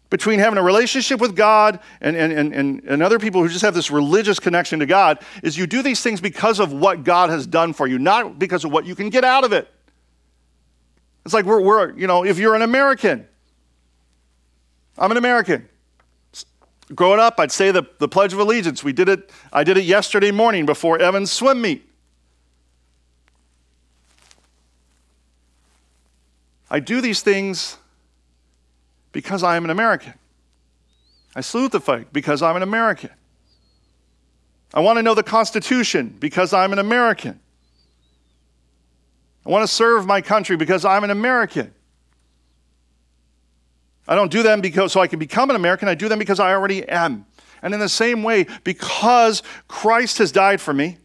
between 0.09 0.39
having 0.39 0.59
a 0.59 0.63
relationship 0.63 1.21
with 1.21 1.37
God 1.37 1.79
and, 2.01 2.17
and, 2.17 2.33
and, 2.33 2.83
and, 2.83 3.03
other 3.03 3.19
people 3.19 3.43
who 3.43 3.49
just 3.49 3.63
have 3.63 3.75
this 3.75 3.91
religious 3.91 4.41
connection 4.41 4.81
to 4.81 4.87
God 4.87 5.19
is 5.43 5.59
you 5.59 5.67
do 5.67 5.83
these 5.83 6.03
things 6.03 6.19
because 6.19 6.61
of 6.61 6.73
what 6.73 7.05
God 7.05 7.29
has 7.29 7.47
done 7.47 7.75
for 7.75 7.87
you, 7.87 7.99
not 7.99 8.39
because 8.39 8.65
of 8.65 8.73
what 8.73 8.87
you 8.87 8.95
can 8.95 9.11
get 9.11 9.23
out 9.23 9.45
of 9.45 9.53
it. 9.53 9.69
It's 11.27 11.35
like 11.35 11.45
we're, 11.45 11.61
we're 11.61 11.93
you 11.97 12.07
know, 12.07 12.25
if 12.25 12.39
you're 12.39 12.55
an 12.55 12.63
American, 12.63 13.29
I'm 15.01 15.11
an 15.11 15.17
American. 15.17 15.67
Growing 16.95 17.19
up, 17.19 17.41
I'd 17.41 17.51
say 17.51 17.71
the, 17.71 17.85
the 17.99 18.09
Pledge 18.09 18.35
of 18.35 18.39
Allegiance. 18.39 18.85
We 18.85 18.93
did 18.93 19.09
it, 19.09 19.31
I 19.53 19.65
did 19.65 19.79
it 19.79 19.85
yesterday 19.85 20.31
morning 20.31 20.67
before 20.67 21.01
Evan's 21.01 21.33
swim 21.33 21.63
meet. 21.63 21.89
I 26.71 26.79
do 26.79 27.01
these 27.01 27.23
things 27.23 27.79
because 29.13 29.43
I 29.43 29.57
am 29.57 29.65
an 29.65 29.71
American. 29.71 30.15
I 31.35 31.41
salute 31.41 31.73
the 31.73 31.81
flag 31.81 32.09
because 32.13 32.43
I'm 32.43 32.57
an 32.57 32.63
American. 32.63 33.11
I 34.75 34.81
want 34.81 34.99
to 34.99 35.03
know 35.03 35.15
the 35.15 35.23
Constitution 35.23 36.17
because 36.21 36.53
I'm 36.53 36.73
an 36.73 36.79
American. 36.79 37.41
I 39.47 39.49
want 39.49 39.63
to 39.63 39.69
serve 39.75 40.07
my 40.07 40.21
country 40.21 40.57
because 40.57 40.85
I'm 40.85 41.03
an 41.03 41.11
American. 41.11 41.73
I 44.11 44.17
don't 44.17 44.31
do 44.31 44.43
them 44.43 44.61
because 44.61 44.93
so 44.93 45.01
I 45.01 45.07
can 45.07 45.21
become 45.21 45.51
an 45.51 45.57
American. 45.57 45.89
I 45.89 45.95
do 45.95 46.09
them 46.09 46.19
because 46.19 46.41
I 46.41 46.53
already 46.53 46.87
am. 46.89 47.27
And 47.63 47.73
in 47.73 47.79
the 47.79 47.89
same 47.89 48.25
way, 48.25 48.47
because 48.65 49.43
Christ 49.69 50.19
has 50.19 50.33
died 50.33 50.61
for 50.61 50.75
me, 50.75 50.99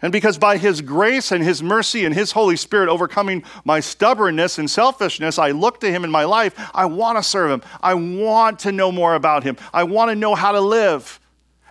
and 0.00 0.12
because 0.12 0.38
by 0.38 0.56
his 0.56 0.80
grace 0.80 1.30
and 1.30 1.42
his 1.44 1.62
mercy 1.62 2.06
and 2.06 2.14
his 2.14 2.32
Holy 2.32 2.56
Spirit 2.56 2.88
overcoming 2.88 3.44
my 3.64 3.80
stubbornness 3.80 4.58
and 4.58 4.70
selfishness, 4.70 5.38
I 5.38 5.50
look 5.50 5.80
to 5.80 5.90
him 5.90 6.04
in 6.04 6.10
my 6.10 6.24
life, 6.24 6.54
I 6.74 6.86
want 6.86 7.18
to 7.18 7.22
serve 7.22 7.50
him. 7.50 7.62
I 7.82 7.94
want 7.94 8.60
to 8.60 8.72
know 8.72 8.90
more 8.90 9.14
about 9.14 9.42
him. 9.42 9.56
I 9.74 9.84
want 9.84 10.10
to 10.10 10.14
know 10.14 10.34
how 10.34 10.52
to 10.52 10.60
live. 10.60 11.20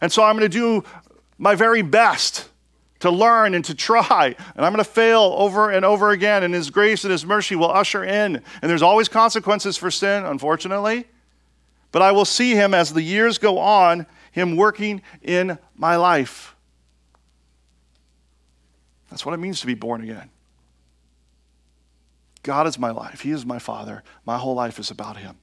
And 0.02 0.12
so 0.12 0.24
I'm 0.24 0.38
going 0.38 0.50
to 0.50 0.58
do 0.58 0.84
my 1.38 1.56
very 1.56 1.82
best 1.82 2.50
to 3.00 3.12
learn 3.12 3.54
and 3.54 3.64
to 3.66 3.76
try. 3.76 4.36
And 4.56 4.66
I'm 4.66 4.72
going 4.72 4.84
to 4.84 4.90
fail 4.90 5.36
over 5.38 5.70
and 5.70 5.86
over 5.86 6.12
again. 6.12 6.44
And 6.44 6.54
his 6.54 6.70
grace 6.70 7.04
and 7.04 7.12
his 7.12 7.26
mercy 7.26 7.56
will 7.56 7.72
usher 7.72 8.04
in. 8.04 8.36
And 8.62 8.70
there's 8.70 8.82
always 8.82 9.10
consequences 9.10 9.78
for 9.78 9.92
sin, 9.92 10.24
unfortunately. 10.26 11.06
But 11.92 12.02
I 12.02 12.12
will 12.12 12.26
see 12.26 12.52
him 12.52 12.74
as 12.74 12.94
the 12.94 13.02
years 13.02 13.38
go 13.38 13.58
on, 13.58 14.06
him 14.32 14.56
working 14.56 15.02
in 15.22 15.58
my 15.76 15.96
life. 15.96 16.56
That's 19.10 19.26
what 19.26 19.34
it 19.34 19.38
means 19.38 19.62
to 19.62 19.68
be 19.68 19.76
born 19.76 20.02
again. 20.02 20.30
God 22.46 22.68
is 22.68 22.78
my 22.78 22.92
life. 22.92 23.22
He 23.22 23.32
is 23.32 23.44
my 23.44 23.58
Father. 23.58 24.04
My 24.24 24.38
whole 24.38 24.54
life 24.54 24.78
is 24.78 24.92
about 24.92 25.18
Him. 25.18 25.36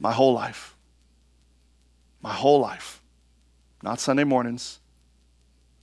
My 0.00 0.12
whole 0.12 0.32
life. 0.32 0.74
My 2.20 2.32
whole 2.32 2.58
life. 2.58 3.00
Not 3.80 4.00
Sunday 4.00 4.24
mornings. 4.24 4.80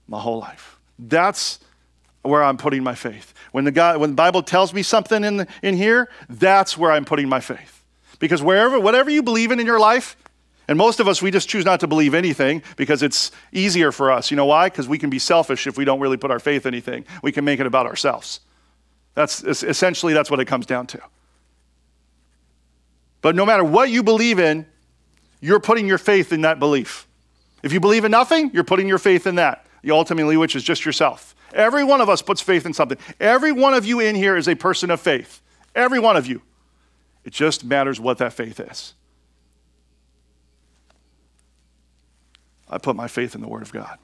My 0.07 0.19
whole 0.19 0.39
life. 0.39 0.77
That's 0.99 1.59
where 2.21 2.43
I'm 2.43 2.57
putting 2.57 2.83
my 2.83 2.95
faith. 2.95 3.33
When 3.51 3.65
the, 3.65 3.71
God, 3.71 3.97
when 3.97 4.11
the 4.11 4.15
Bible 4.15 4.43
tells 4.43 4.73
me 4.73 4.83
something 4.83 5.23
in, 5.23 5.37
the, 5.37 5.47
in 5.61 5.75
here, 5.75 6.09
that's 6.29 6.77
where 6.77 6.91
I'm 6.91 7.05
putting 7.05 7.29
my 7.29 7.39
faith. 7.39 7.83
Because 8.19 8.41
wherever, 8.41 8.79
whatever 8.79 9.09
you 9.09 9.23
believe 9.23 9.51
in 9.51 9.59
in 9.59 9.65
your 9.65 9.79
life, 9.79 10.15
and 10.67 10.77
most 10.77 10.99
of 10.99 11.07
us, 11.07 11.21
we 11.21 11.29
just 11.29 11.47
choose 11.47 11.63
not 11.63 11.79
to 11.81 11.87
believe 11.87 12.15
anything 12.15 12.63
because 12.75 13.03
it's 13.03 13.31
easier 13.51 13.91
for 13.91 14.11
us. 14.11 14.31
You 14.31 14.37
know 14.37 14.47
why? 14.47 14.67
Because 14.67 14.87
we 14.87 14.97
can 14.97 15.09
be 15.09 15.19
selfish 15.19 15.67
if 15.67 15.77
we 15.77 15.85
don't 15.85 15.99
really 15.99 16.17
put 16.17 16.31
our 16.31 16.39
faith 16.39 16.65
in 16.65 16.73
anything. 16.73 17.05
We 17.21 17.31
can 17.31 17.45
make 17.45 17.59
it 17.59 17.67
about 17.67 17.85
ourselves. 17.85 18.39
That's 19.13 19.43
essentially 19.43 20.13
that's 20.13 20.31
what 20.31 20.39
it 20.39 20.45
comes 20.45 20.65
down 20.65 20.87
to. 20.87 21.01
But 23.21 23.35
no 23.35 23.45
matter 23.45 23.63
what 23.63 23.89
you 23.89 24.03
believe 24.03 24.39
in, 24.39 24.65
you're 25.39 25.59
putting 25.59 25.87
your 25.87 25.97
faith 25.97 26.33
in 26.33 26.41
that 26.41 26.59
belief. 26.59 27.07
If 27.63 27.71
you 27.71 27.79
believe 27.79 28.03
in 28.05 28.11
nothing, 28.11 28.51
you're 28.53 28.63
putting 28.63 28.87
your 28.87 28.97
faith 28.97 29.27
in 29.27 29.35
that. 29.35 29.65
Ultimately, 29.91 30.38
which 30.38 30.56
is 30.56 30.63
just 30.63 30.86
yourself. 30.86 31.36
Every 31.54 31.84
one 31.84 32.02
of 32.02 32.10
us 32.10 32.21
puts 32.21 32.41
faith 32.41 32.65
in 32.65 32.74
something. 32.74 32.98
Every 33.19 33.52
one 33.52 33.74
of 33.74 33.86
you 33.86 34.00
in 34.00 34.15
here 34.15 34.36
is 34.36 34.48
a 34.48 34.56
person 34.56 34.91
of 34.91 35.00
faith. 35.00 35.41
Every 35.74 36.00
one 36.00 36.17
of 36.17 36.28
you. 36.28 36.41
It 37.24 37.34
just 37.34 37.63
matters 37.63 38.00
what 38.00 38.17
that 38.19 38.34
faith 38.34 38.60
is. 38.60 38.93
I 42.69 42.78
put 42.78 42.95
my 42.95 43.08
faith 43.08 43.36
in 43.36 43.41
the 43.41 43.48
Word 43.48 43.62
of 43.62 43.71
God. 43.71 43.98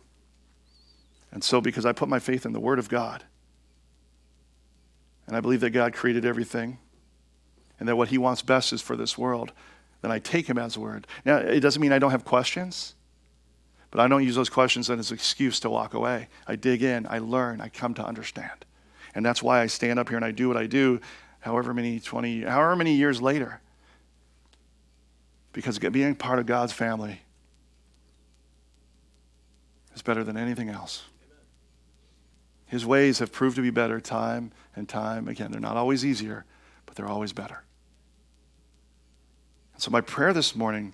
And 1.32 1.44
so, 1.44 1.62
because 1.62 1.86
I 1.86 1.94
put 1.94 2.10
my 2.10 2.20
faith 2.20 2.46
in 2.46 2.54
the 2.54 2.60
Word 2.60 2.80
of 2.80 2.89
God, 2.89 3.24
and 5.28 5.36
I 5.36 5.39
believe 5.39 5.62
that 5.62 5.70
God 5.70 5.94
created 5.94 6.26
everything, 6.26 6.78
and 7.80 7.88
that 7.88 7.96
what 7.96 8.10
He 8.10 8.17
wants 8.17 8.41
best 8.41 8.74
is 8.74 8.82
for 8.82 8.96
this 8.96 9.17
world, 9.17 9.52
then 10.02 10.12
I 10.12 10.20
take 10.20 10.48
Him 10.48 10.58
as 10.58 10.78
Word. 10.78 11.08
Now, 11.26 11.38
it 11.38 11.62
doesn't 11.62 11.82
mean 11.82 11.91
I 11.91 12.00
don't 12.00 12.12
have 12.12 12.26
questions, 12.26 12.96
but 13.91 13.99
I 13.99 14.08
don't 14.08 14.23
use 14.23 14.36
those 14.36 14.49
questions 14.49 14.89
as 14.89 15.12
an 15.12 15.15
excuse 15.15 15.60
to 15.60 15.69
walk 15.69 15.93
away. 15.93 16.30
I 16.47 16.56
dig 16.56 16.82
in, 16.82 17.06
I 17.08 17.19
learn, 17.19 17.60
I 17.60 17.67
come 17.67 17.93
to 17.95 18.06
understand. 18.06 18.65
And 19.13 19.25
that's 19.25 19.43
why 19.43 19.62
I 19.62 19.67
stand 19.67 19.99
up 19.99 20.08
here 20.08 20.17
and 20.17 20.25
I 20.25 20.32
do 20.32 20.47
what 20.47 20.56
I 20.56 20.65
do, 20.65 21.01
however 21.41 21.73
many 21.73 21.99
20, 21.99 22.43
however 22.43 22.77
many 22.77 22.93
years 22.93 23.21
later. 23.21 23.60
Because 25.51 25.77
being 25.77 26.15
part 26.15 26.39
of 26.39 26.45
God's 26.45 26.71
family 26.71 27.21
is 29.93 30.01
better 30.01 30.23
than 30.23 30.38
anything 30.38 30.69
else. 30.69 31.04
His 32.65 32.86
ways 32.86 33.19
have 33.19 33.34
proved 33.34 33.58
to 33.58 33.62
be 33.62 33.69
better 33.69 33.99
time 33.99 34.54
and 34.77 34.88
time 34.88 35.27
again. 35.27 35.51
They're 35.51 35.60
not 35.60 35.75
always 35.75 36.06
easier, 36.06 36.45
but 36.86 36.95
they're 36.95 37.10
always 37.10 37.34
better. 37.34 37.63
So, 39.77 39.91
my 39.91 39.99
prayer 39.99 40.32
this 40.32 40.56
morning 40.56 40.93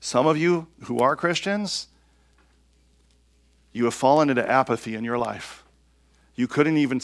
some 0.00 0.26
of 0.26 0.36
you 0.36 0.66
who 0.84 0.98
are 0.98 1.14
Christians, 1.14 1.88
you 3.72 3.84
have 3.84 3.94
fallen 3.94 4.30
into 4.30 4.50
apathy 4.50 4.94
in 4.94 5.04
your 5.04 5.18
life. 5.18 5.62
You 6.34 6.48
couldn't 6.48 6.78
even 6.78 7.00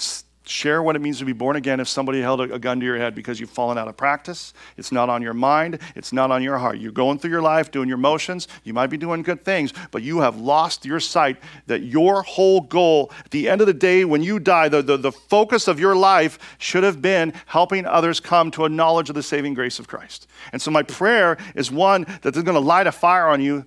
share 0.48 0.82
what 0.82 0.96
it 0.96 1.00
means 1.00 1.18
to 1.18 1.24
be 1.24 1.32
born 1.32 1.56
again 1.56 1.80
if 1.80 1.88
somebody 1.88 2.20
held 2.20 2.40
a, 2.40 2.58
gun 2.58 2.78
to 2.80 2.86
your 2.86 2.96
head 2.96 3.14
because 3.14 3.40
you've 3.40 3.50
fallen 3.50 3.76
out 3.76 3.88
of 3.88 3.96
practice. 3.96 4.54
It's 4.76 4.92
not 4.92 5.08
on 5.08 5.22
your 5.22 5.34
mind, 5.34 5.80
it's 5.94 6.12
not 6.12 6.30
on 6.30 6.42
your 6.42 6.58
heart. 6.58 6.78
You're 6.78 6.92
going 6.92 7.18
through 7.18 7.30
your 7.30 7.42
life 7.42 7.70
doing 7.70 7.88
your 7.88 7.98
motions. 7.98 8.46
You 8.64 8.72
might 8.72 8.88
be 8.88 8.96
doing 8.96 9.22
good 9.22 9.44
things, 9.44 9.72
but 9.90 10.02
you 10.02 10.20
have 10.20 10.36
lost 10.36 10.84
your 10.84 11.00
sight 11.00 11.36
that 11.66 11.82
your 11.82 12.22
whole 12.22 12.60
goal 12.60 13.10
at 13.24 13.30
the 13.30 13.48
end 13.48 13.60
of 13.60 13.66
the 13.66 13.74
day, 13.74 14.04
when 14.04 14.22
you 14.22 14.38
die, 14.38 14.68
the, 14.68 14.82
the, 14.82 14.96
the 14.96 15.12
focus 15.12 15.68
of 15.68 15.80
your 15.80 15.96
life 15.96 16.38
should 16.58 16.84
have 16.84 17.02
been 17.02 17.32
helping 17.46 17.84
others 17.84 18.20
come 18.20 18.50
to 18.52 18.64
a 18.64 18.68
knowledge 18.68 19.08
of 19.08 19.14
the 19.14 19.22
saving 19.22 19.54
grace 19.54 19.78
of 19.78 19.88
Christ. 19.88 20.26
And 20.52 20.62
so, 20.62 20.70
my 20.70 20.82
prayer 20.82 21.36
is 21.54 21.70
one 21.70 22.06
that 22.22 22.36
is 22.36 22.42
going 22.42 22.54
to 22.54 22.60
light 22.60 22.86
a 22.86 22.92
fire 22.92 23.26
on 23.26 23.40
you 23.40 23.64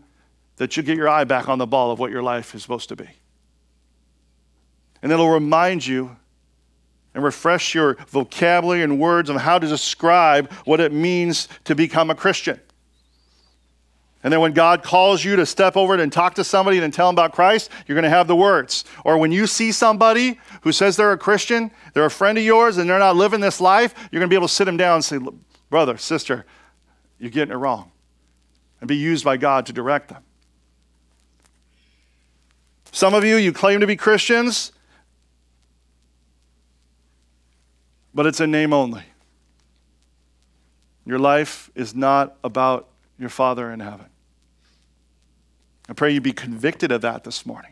that 0.57 0.75
you 0.75 0.83
get 0.83 0.97
your 0.97 1.09
eye 1.09 1.23
back 1.23 1.49
on 1.49 1.57
the 1.57 1.65
ball 1.65 1.91
of 1.91 1.99
what 1.99 2.11
your 2.11 2.21
life 2.21 2.53
is 2.53 2.61
supposed 2.61 2.89
to 2.89 2.95
be. 2.95 3.09
And 5.01 5.11
it'll 5.11 5.29
remind 5.29 5.85
you 5.85 6.17
and 7.19 7.25
refresh 7.25 7.75
your 7.75 7.95
vocabulary 8.07 8.81
and 8.81 8.97
words 8.97 9.29
on 9.29 9.35
how 9.35 9.59
to 9.59 9.67
describe 9.67 10.49
what 10.63 10.79
it 10.79 10.93
means 10.93 11.49
to 11.65 11.75
become 11.75 12.09
a 12.09 12.15
Christian. 12.15 12.57
And 14.23 14.31
then 14.31 14.39
when 14.39 14.53
God 14.53 14.83
calls 14.83 15.23
you 15.23 15.35
to 15.35 15.45
step 15.45 15.75
over 15.75 15.93
it 15.93 15.99
and 15.99 16.11
talk 16.11 16.35
to 16.35 16.45
somebody 16.45 16.79
and 16.79 16.93
tell 16.93 17.07
them 17.07 17.15
about 17.15 17.33
Christ, 17.33 17.71
you're 17.85 17.95
going 17.95 18.03
to 18.03 18.09
have 18.09 18.27
the 18.27 18.35
words. 18.37 18.85
Or 19.03 19.17
when 19.17 19.33
you 19.33 19.47
see 19.47 19.73
somebody 19.73 20.39
who 20.61 20.71
says 20.71 20.95
they're 20.95 21.11
a 21.11 21.17
Christian, 21.17 21.71
they're 21.93 22.05
a 22.05 22.11
friend 22.11 22.37
of 22.37 22.43
yours, 22.43 22.77
and 22.77 22.89
they're 22.89 22.99
not 22.99 23.17
living 23.17 23.41
this 23.41 23.59
life, 23.59 23.93
you're 24.11 24.19
going 24.19 24.29
to 24.29 24.33
be 24.33 24.37
able 24.37 24.47
to 24.47 24.53
sit 24.53 24.65
them 24.65 24.77
down 24.77 24.95
and 24.95 25.05
say, 25.05 25.19
Brother, 25.69 25.97
sister, 25.97 26.45
you're 27.17 27.31
getting 27.31 27.53
it 27.53 27.57
wrong. 27.57 27.91
And 28.79 28.87
be 28.87 28.95
used 28.95 29.25
by 29.25 29.35
God 29.35 29.65
to 29.65 29.73
direct 29.73 30.07
them. 30.07 30.23
Some 32.93 33.13
of 33.13 33.25
you, 33.25 33.35
you 33.35 33.51
claim 33.51 33.81
to 33.81 33.87
be 33.87 33.97
Christians, 33.97 34.71
but 38.19 38.25
it's 38.25 38.41
a 38.41 38.47
name 38.47 38.73
only. 38.73 39.05
Your 41.05 41.19
life 41.19 41.71
is 41.73 41.95
not 41.95 42.35
about 42.43 42.89
your 43.17 43.29
Father 43.29 43.71
in 43.71 43.79
heaven. 43.79 44.07
I 45.87 45.93
pray 45.93 46.11
you 46.11 46.19
be 46.19 46.33
convicted 46.33 46.91
of 46.91 46.99
that 46.99 47.23
this 47.23 47.45
morning. 47.45 47.71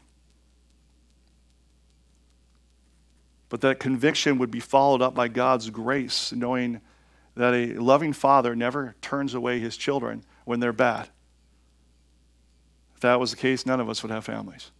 But 3.49 3.59
that 3.59 3.81
conviction 3.81 4.37
would 4.37 4.49
be 4.49 4.61
followed 4.61 5.01
up 5.01 5.13
by 5.13 5.27
God's 5.27 5.69
grace, 5.69 6.31
knowing 6.31 6.79
that 7.35 7.53
a 7.53 7.73
loving 7.73 8.13
father 8.13 8.55
never 8.55 8.95
turns 9.01 9.33
away 9.33 9.59
his 9.59 9.75
children 9.75 10.23
when 10.45 10.61
they're 10.61 10.71
bad. 10.71 11.09
If 12.95 13.01
that 13.01 13.19
was 13.19 13.31
the 13.31 13.37
case, 13.37 13.65
none 13.65 13.81
of 13.81 13.89
us 13.89 14.01
would 14.01 14.13
have 14.13 14.23
families. 14.23 14.71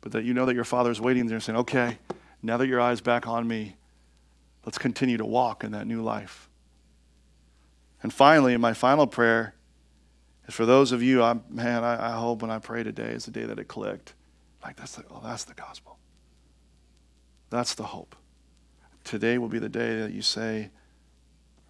But 0.00 0.10
that 0.10 0.24
you 0.24 0.34
know 0.34 0.44
that 0.44 0.56
your 0.56 0.64
father 0.64 0.90
is 0.90 1.00
waiting 1.00 1.28
there 1.28 1.38
saying, 1.38 1.58
okay, 1.58 1.98
now 2.44 2.56
that 2.58 2.66
your 2.66 2.80
eye's 2.80 3.00
back 3.00 3.26
on 3.26 3.48
me, 3.48 3.76
let's 4.64 4.78
continue 4.78 5.16
to 5.16 5.24
walk 5.24 5.64
in 5.64 5.72
that 5.72 5.86
new 5.86 6.02
life. 6.02 6.48
And 8.02 8.12
finally, 8.12 8.56
my 8.56 8.74
final 8.74 9.06
prayer 9.06 9.54
is 10.46 10.54
for 10.54 10.66
those 10.66 10.92
of 10.92 11.02
you, 11.02 11.22
I'm, 11.22 11.42
man, 11.48 11.84
I, 11.84 12.12
I 12.12 12.16
hope 12.16 12.42
when 12.42 12.50
I 12.50 12.58
pray 12.58 12.82
today 12.82 13.12
is 13.12 13.24
the 13.24 13.30
day 13.30 13.44
that 13.44 13.58
it 13.58 13.66
clicked. 13.68 14.14
Like, 14.62 14.76
that's 14.76 14.96
the, 14.96 15.04
oh, 15.10 15.20
that's 15.22 15.44
the 15.44 15.54
gospel. 15.54 15.98
That's 17.50 17.74
the 17.74 17.84
hope. 17.84 18.14
Today 19.04 19.38
will 19.38 19.48
be 19.48 19.58
the 19.58 19.68
day 19.68 20.00
that 20.00 20.12
you 20.12 20.22
say, 20.22 20.70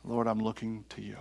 Lord, 0.05 0.27
I'm 0.27 0.41
looking 0.41 0.85
to 0.91 1.03
you. 1.03 1.19